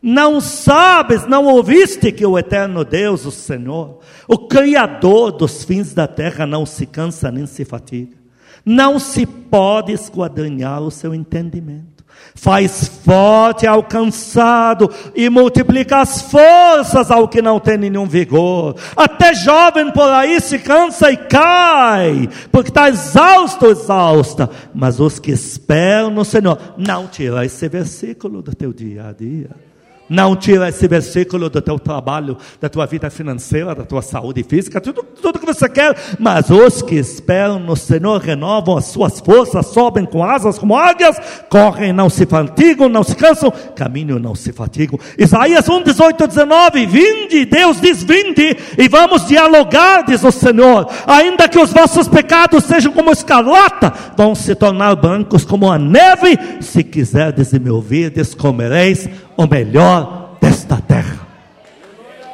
Não 0.00 0.40
sabes, 0.40 1.26
não 1.26 1.46
ouviste 1.46 2.10
que 2.10 2.26
o 2.26 2.36
eterno 2.36 2.84
Deus, 2.84 3.24
o 3.24 3.30
Senhor, 3.30 4.00
o 4.26 4.48
Criador 4.48 5.30
dos 5.30 5.64
fins 5.64 5.94
da 5.94 6.08
terra, 6.08 6.44
não 6.44 6.66
se 6.66 6.86
cansa 6.86 7.30
nem 7.30 7.46
se 7.46 7.64
fatiga 7.64 8.22
não 8.64 8.98
se 8.98 9.26
pode 9.26 9.92
esquadrinhar 9.92 10.82
o 10.82 10.90
seu 10.90 11.14
entendimento. 11.14 11.91
Faz 12.34 12.88
forte 13.04 13.66
ao 13.66 13.82
cansado 13.82 14.90
e 15.14 15.28
multiplica 15.28 15.98
as 15.98 16.22
forças 16.22 17.10
ao 17.10 17.28
que 17.28 17.42
não 17.42 17.60
tem 17.60 17.76
nenhum 17.76 18.06
vigor. 18.06 18.74
Até 18.96 19.34
jovem 19.34 19.90
por 19.92 20.08
aí 20.08 20.40
se 20.40 20.58
cansa 20.58 21.10
e 21.10 21.16
cai, 21.16 22.28
porque 22.50 22.70
está 22.70 22.88
exausto, 22.88 23.66
exausta. 23.66 24.50
Mas 24.74 24.98
os 24.98 25.18
que 25.18 25.30
esperam 25.30 26.10
no 26.10 26.24
Senhor, 26.24 26.58
não 26.76 27.06
tira 27.06 27.44
esse 27.44 27.68
versículo 27.68 28.42
do 28.42 28.54
teu 28.54 28.72
dia 28.72 29.08
a 29.08 29.12
dia. 29.12 29.71
Não 30.12 30.36
tira 30.36 30.68
esse 30.68 30.86
versículo 30.86 31.48
do 31.48 31.62
teu 31.62 31.78
trabalho, 31.78 32.36
da 32.60 32.68
tua 32.68 32.84
vida 32.84 33.08
financeira, 33.08 33.74
da 33.74 33.82
tua 33.82 34.02
saúde 34.02 34.42
física, 34.42 34.78
tudo, 34.78 35.02
tudo 35.02 35.38
que 35.38 35.46
você 35.46 35.66
quer. 35.70 35.96
Mas 36.18 36.50
os 36.50 36.82
que 36.82 36.96
esperam 36.96 37.58
no 37.58 37.74
Senhor 37.74 38.20
renovam 38.20 38.76
as 38.76 38.84
suas 38.84 39.20
forças, 39.20 39.68
sobem 39.68 40.04
com 40.04 40.22
asas 40.22 40.58
como 40.58 40.76
águias, 40.76 41.16
correm, 41.48 41.94
não 41.94 42.10
se 42.10 42.26
fatigam, 42.26 42.90
não 42.90 43.02
se 43.02 43.16
cansam, 43.16 43.50
caminham, 43.74 44.18
não 44.18 44.34
se 44.34 44.52
fatigam. 44.52 45.00
Isaías 45.16 45.66
1, 45.66 45.82
18, 45.82 46.26
19: 46.26 46.84
Vinde, 46.84 47.46
Deus 47.46 47.80
diz: 47.80 48.02
Vinde, 48.02 48.54
e 48.76 48.88
vamos 48.88 49.26
dialogar, 49.26 50.04
diz 50.04 50.22
o 50.24 50.30
Senhor. 50.30 50.90
Ainda 51.06 51.48
que 51.48 51.58
os 51.58 51.72
vossos 51.72 52.06
pecados 52.06 52.64
sejam 52.64 52.92
como 52.92 53.12
escarlata, 53.12 53.90
vão 54.14 54.34
se 54.34 54.54
tornar 54.54 54.94
brancos 54.94 55.42
como 55.42 55.72
a 55.72 55.78
neve. 55.78 56.38
Se 56.60 56.84
quiserdes 56.84 57.54
e 57.54 57.58
me 57.58 57.70
ouvirdes, 57.70 58.34
comereis 58.34 59.08
o 59.36 59.46
melhor 59.46 60.36
desta 60.40 60.76
terra. 60.80 61.26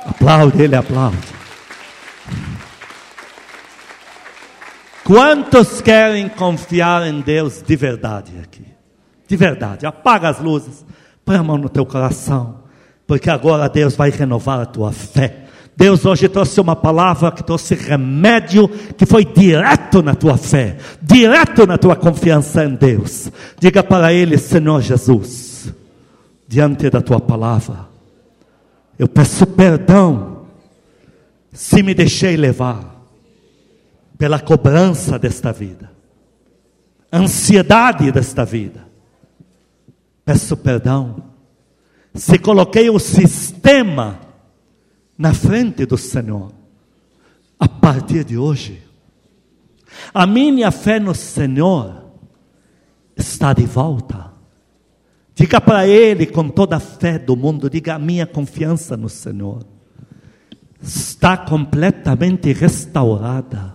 Aplaude, 0.06 0.62
ele 0.62 0.76
aplaude. 0.76 1.38
Quantos 5.04 5.80
querem 5.80 6.28
confiar 6.28 7.06
em 7.06 7.20
Deus 7.20 7.62
de 7.66 7.76
verdade 7.76 8.32
aqui? 8.42 8.64
De 9.26 9.36
verdade. 9.36 9.86
Apaga 9.86 10.28
as 10.28 10.38
luzes, 10.38 10.84
põe 11.24 11.36
a 11.36 11.42
mão 11.42 11.56
no 11.56 11.70
teu 11.70 11.86
coração, 11.86 12.62
porque 13.06 13.30
agora 13.30 13.70
Deus 13.70 13.96
vai 13.96 14.10
renovar 14.10 14.60
a 14.60 14.66
tua 14.66 14.92
fé. 14.92 15.44
Deus 15.74 16.04
hoje 16.04 16.28
trouxe 16.28 16.60
uma 16.60 16.76
palavra 16.76 17.30
que 17.32 17.42
trouxe 17.42 17.74
remédio, 17.74 18.68
que 18.68 19.06
foi 19.06 19.24
direto 19.24 20.02
na 20.02 20.14
tua 20.14 20.36
fé, 20.36 20.76
direto 21.00 21.66
na 21.66 21.78
tua 21.78 21.96
confiança 21.96 22.64
em 22.64 22.74
Deus. 22.74 23.30
Diga 23.58 23.82
para 23.82 24.12
Ele, 24.12 24.36
Senhor 24.36 24.82
Jesus, 24.82 25.47
diante 26.48 26.90
da 26.90 27.00
tua 27.00 27.20
palavra. 27.20 27.86
Eu 28.98 29.06
peço 29.06 29.46
perdão 29.46 30.46
se 31.52 31.82
me 31.82 31.94
deixei 31.94 32.36
levar 32.36 33.04
pela 34.16 34.40
cobrança 34.40 35.18
desta 35.18 35.52
vida, 35.52 35.92
ansiedade 37.12 38.10
desta 38.10 38.44
vida. 38.44 38.88
Peço 40.24 40.56
perdão 40.56 41.28
se 42.18 42.38
coloquei 42.38 42.90
o 42.90 42.98
sistema 42.98 44.18
na 45.16 45.32
frente 45.32 45.86
do 45.86 45.96
Senhor. 45.96 46.52
A 47.58 47.68
partir 47.68 48.24
de 48.24 48.36
hoje, 48.36 48.82
a 50.12 50.26
minha 50.26 50.70
fé 50.70 51.00
no 51.00 51.14
Senhor 51.14 52.04
está 53.16 53.52
de 53.52 53.66
volta. 53.66 54.32
Diga 55.38 55.60
para 55.60 55.86
Ele 55.86 56.26
com 56.26 56.48
toda 56.48 56.78
a 56.78 56.80
fé 56.80 57.16
do 57.16 57.36
mundo, 57.36 57.70
diga 57.70 57.94
a 57.94 57.98
minha 57.98 58.26
confiança 58.26 58.96
no 58.96 59.08
Senhor. 59.08 59.64
Está 60.82 61.36
completamente 61.36 62.52
restaurada. 62.52 63.74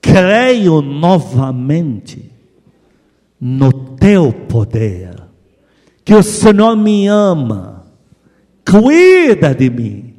Creio 0.00 0.82
novamente 0.82 2.30
no 3.40 3.72
teu 3.72 4.32
poder. 4.32 5.20
Que 6.04 6.14
o 6.14 6.22
Senhor 6.22 6.76
me 6.76 7.08
ama, 7.08 7.86
cuida 8.64 9.52
de 9.52 9.68
mim 9.68 10.14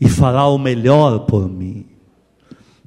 e 0.00 0.08
fará 0.08 0.46
o 0.46 0.58
melhor 0.58 1.26
por 1.26 1.48
mim. 1.48 1.86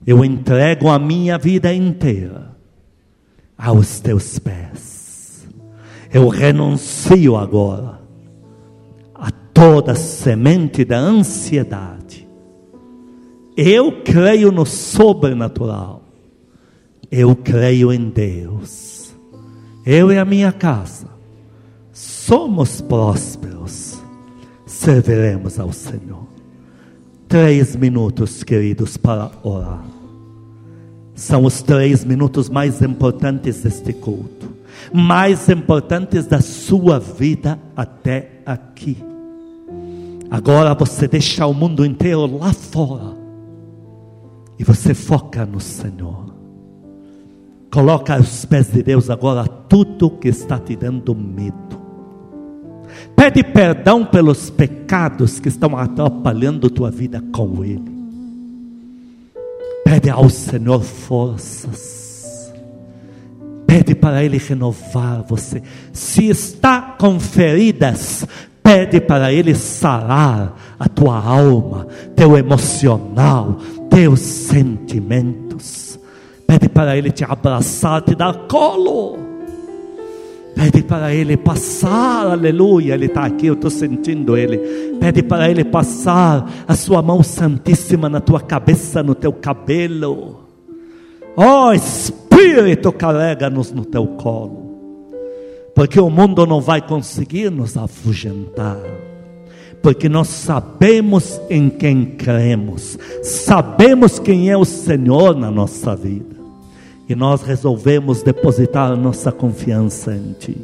Eu 0.05 0.23
entrego 0.23 0.87
a 0.87 0.97
minha 0.97 1.37
vida 1.37 1.73
inteira 1.73 2.55
aos 3.57 3.99
teus 3.99 4.39
pés 4.39 4.96
eu 6.11 6.27
renuncio 6.27 7.35
agora 7.35 7.99
a 9.13 9.29
toda 9.53 9.95
semente 9.95 10.85
da 10.85 10.97
ansiedade. 10.97 12.27
Eu 13.55 14.03
creio 14.03 14.51
no 14.51 14.65
sobrenatural. 14.65 16.03
Eu 17.09 17.35
creio 17.35 17.91
em 17.91 18.09
Deus. 18.09 19.15
Eu 19.85 20.11
e 20.11 20.17
a 20.17 20.25
minha 20.25 20.51
casa 20.51 21.07
somos 21.91 22.81
prósperos. 22.81 24.01
Serviremos 24.65 25.59
ao 25.59 25.71
Senhor. 25.71 26.27
Três 27.27 27.75
minutos, 27.75 28.43
queridos, 28.43 28.95
para 28.95 29.31
orar. 29.43 29.83
São 31.15 31.45
os 31.45 31.61
três 31.61 32.05
minutos 32.05 32.49
mais 32.49 32.81
importantes 32.81 33.63
deste 33.63 33.91
culto 33.91 34.56
mais 34.93 35.49
importantes 35.49 36.25
da 36.25 36.41
sua 36.41 36.99
vida 36.99 37.59
até 37.75 38.41
aqui. 38.45 38.97
Agora 40.29 40.73
você 40.73 41.07
deixa 41.07 41.45
o 41.45 41.53
mundo 41.53 41.85
inteiro 41.85 42.37
lá 42.37 42.53
fora 42.53 43.15
e 44.59 44.63
você 44.63 44.93
foca 44.93 45.45
no 45.45 45.59
Senhor. 45.59 46.35
Coloca 47.71 48.15
aos 48.15 48.45
pés 48.45 48.71
de 48.71 48.81
Deus 48.81 49.09
agora 49.09 49.45
tudo 49.45 50.09
que 50.09 50.29
está 50.29 50.57
te 50.57 50.75
dando 50.75 51.13
medo. 51.13 51.77
Pede 53.15 53.43
perdão 53.43 54.05
pelos 54.05 54.49
pecados 54.49 55.39
que 55.39 55.49
estão 55.49 55.77
atrapalhando 55.77 56.69
tua 56.69 56.89
vida 56.89 57.21
com 57.31 57.63
Ele. 57.63 57.97
Pede 59.83 60.09
ao 60.09 60.29
Senhor 60.29 60.81
forças 60.81 62.06
Pede 63.67 63.93
para 63.93 64.23
Ele 64.23 64.37
renovar 64.37 65.23
você. 65.27 65.61
Se 65.91 66.29
está 66.29 66.95
com 66.97 67.19
feridas, 67.19 68.25
pede 68.63 69.01
para 69.01 69.31
Ele 69.31 69.53
sarar 69.53 70.55
a 70.79 70.87
tua 70.87 71.19
alma, 71.21 71.85
teu 72.15 72.37
emocional, 72.37 73.57
teus 73.89 74.21
sentimentos. 74.21 75.99
Pede 76.47 76.69
para 76.69 76.95
Ele 76.97 77.11
te 77.11 77.25
abraçar, 77.25 78.01
te 78.01 78.15
dar 78.15 78.33
colo. 78.47 79.19
Pede 80.55 80.81
para 80.81 81.13
Ele 81.13 81.35
passar, 81.35 82.31
aleluia. 82.31 82.93
Ele 82.93 83.07
está 83.07 83.25
aqui, 83.25 83.47
eu 83.47 83.53
estou 83.53 83.69
sentindo 83.69 84.37
Ele. 84.37 84.57
Pede 84.97 85.21
para 85.21 85.51
Ele 85.51 85.65
passar 85.65 86.49
a 86.65 86.73
Sua 86.73 87.01
mão 87.01 87.21
santíssima 87.21 88.07
na 88.07 88.21
tua 88.21 88.39
cabeça, 88.39 89.03
no 89.03 89.13
teu 89.13 89.33
cabelo. 89.33 90.46
Oh, 91.37 91.71
Espírito 91.71 92.27
Espírito, 92.37 92.91
carrega-nos 92.91 93.71
no 93.71 93.83
teu 93.83 94.05
colo, 94.05 95.09
porque 95.73 95.99
o 95.99 96.07
mundo 96.07 96.45
não 96.45 96.61
vai 96.61 96.79
conseguir 96.79 97.49
nos 97.49 97.75
afugentar, 97.75 98.77
porque 99.81 100.07
nós 100.07 100.27
sabemos 100.27 101.41
em 101.49 101.67
quem 101.67 102.05
cremos, 102.05 102.97
sabemos 103.23 104.19
quem 104.19 104.51
é 104.51 104.57
o 104.57 104.65
Senhor 104.65 105.35
na 105.35 105.49
nossa 105.49 105.95
vida, 105.95 106.35
e 107.09 107.15
nós 107.15 107.41
resolvemos 107.41 108.21
depositar 108.21 108.91
a 108.91 108.95
nossa 108.95 109.31
confiança 109.31 110.13
em 110.13 110.33
Ti. 110.33 110.57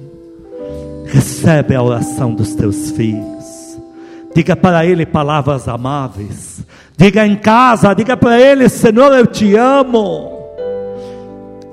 Recebe 1.07 1.73
a 1.73 1.81
oração 1.81 2.35
dos 2.35 2.53
teus 2.53 2.91
filhos, 2.91 3.79
diga 4.35 4.55
para 4.55 4.85
Ele 4.85 5.07
palavras 5.07 5.67
amáveis 5.67 6.63
Diga 6.95 7.25
em 7.25 7.35
casa, 7.35 7.93
diga 7.93 8.15
para 8.15 8.39
ele: 8.39 8.69
Senhor, 8.69 9.11
eu 9.13 9.25
te 9.25 9.55
amo. 9.55 10.32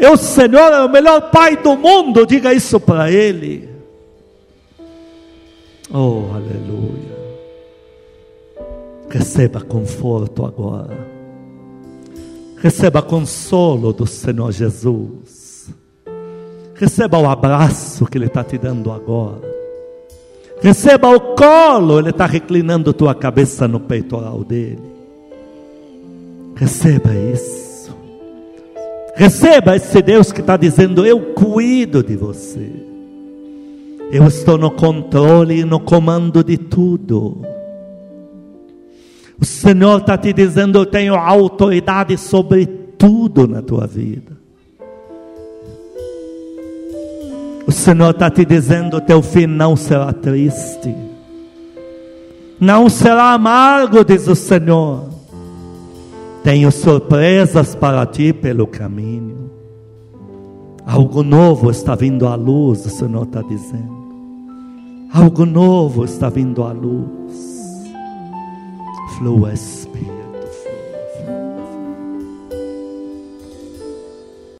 Eu, 0.00 0.16
Senhor, 0.16 0.72
é 0.72 0.80
o 0.80 0.88
melhor 0.88 1.30
pai 1.30 1.58
do 1.58 1.76
mundo. 1.76 2.26
Diga 2.26 2.54
isso 2.54 2.80
para 2.80 3.12
ele. 3.12 3.68
Oh, 5.92 6.24
aleluia. 6.34 7.20
Receba 9.10 9.60
conforto 9.60 10.46
agora. 10.46 10.96
Receba 12.56 13.02
consolo 13.02 13.92
do 13.92 14.06
Senhor 14.06 14.50
Jesus. 14.52 15.68
Receba 16.74 17.18
o 17.18 17.28
abraço 17.28 18.06
que 18.06 18.16
Ele 18.16 18.24
está 18.24 18.42
te 18.42 18.56
dando 18.56 18.90
agora. 18.90 19.50
Receba 20.62 21.14
o 21.14 21.20
colo, 21.34 21.98
Ele 21.98 22.08
está 22.08 22.24
reclinando 22.24 22.94
tua 22.94 23.14
cabeça 23.14 23.68
no 23.68 23.80
peitoral 23.80 24.42
dele. 24.44 24.80
Receba 26.56 27.14
isso. 27.14 27.69
Receba 29.14 29.76
esse 29.76 30.00
Deus 30.02 30.32
que 30.32 30.40
está 30.40 30.56
dizendo: 30.56 31.04
Eu 31.04 31.34
cuido 31.34 32.02
de 32.02 32.16
você. 32.16 32.70
Eu 34.10 34.26
estou 34.26 34.58
no 34.58 34.70
controle 34.70 35.60
e 35.60 35.64
no 35.64 35.78
comando 35.80 36.42
de 36.42 36.58
tudo. 36.58 37.42
O 39.40 39.44
Senhor 39.44 40.00
está 40.00 40.18
te 40.18 40.32
dizendo: 40.32 40.78
Eu 40.78 40.86
tenho 40.86 41.14
autoridade 41.14 42.16
sobre 42.18 42.66
tudo 42.66 43.46
na 43.46 43.62
tua 43.62 43.86
vida. 43.86 44.38
O 47.66 47.72
Senhor 47.72 48.10
está 48.10 48.28
te 48.30 48.44
dizendo: 48.44 49.00
Teu 49.00 49.22
fim 49.22 49.46
não 49.46 49.76
será 49.76 50.12
triste, 50.12 50.94
não 52.58 52.88
será 52.88 53.32
amargo, 53.32 54.04
diz 54.04 54.26
o 54.26 54.34
Senhor. 54.34 55.19
Tenho 56.42 56.70
surpresas 56.70 57.74
para 57.74 58.06
ti 58.06 58.32
pelo 58.32 58.66
caminho. 58.66 59.50
Algo 60.86 61.22
novo 61.22 61.70
está 61.70 61.94
vindo 61.94 62.26
à 62.26 62.34
luz, 62.34 62.84
o 62.86 62.90
Senhor 62.90 63.24
está 63.24 63.42
dizendo. 63.42 64.00
Algo 65.12 65.44
novo 65.44 66.04
está 66.04 66.30
vindo 66.30 66.64
à 66.64 66.72
luz. 66.72 67.84
Flua, 69.18 69.52
Espírito. 69.52 70.19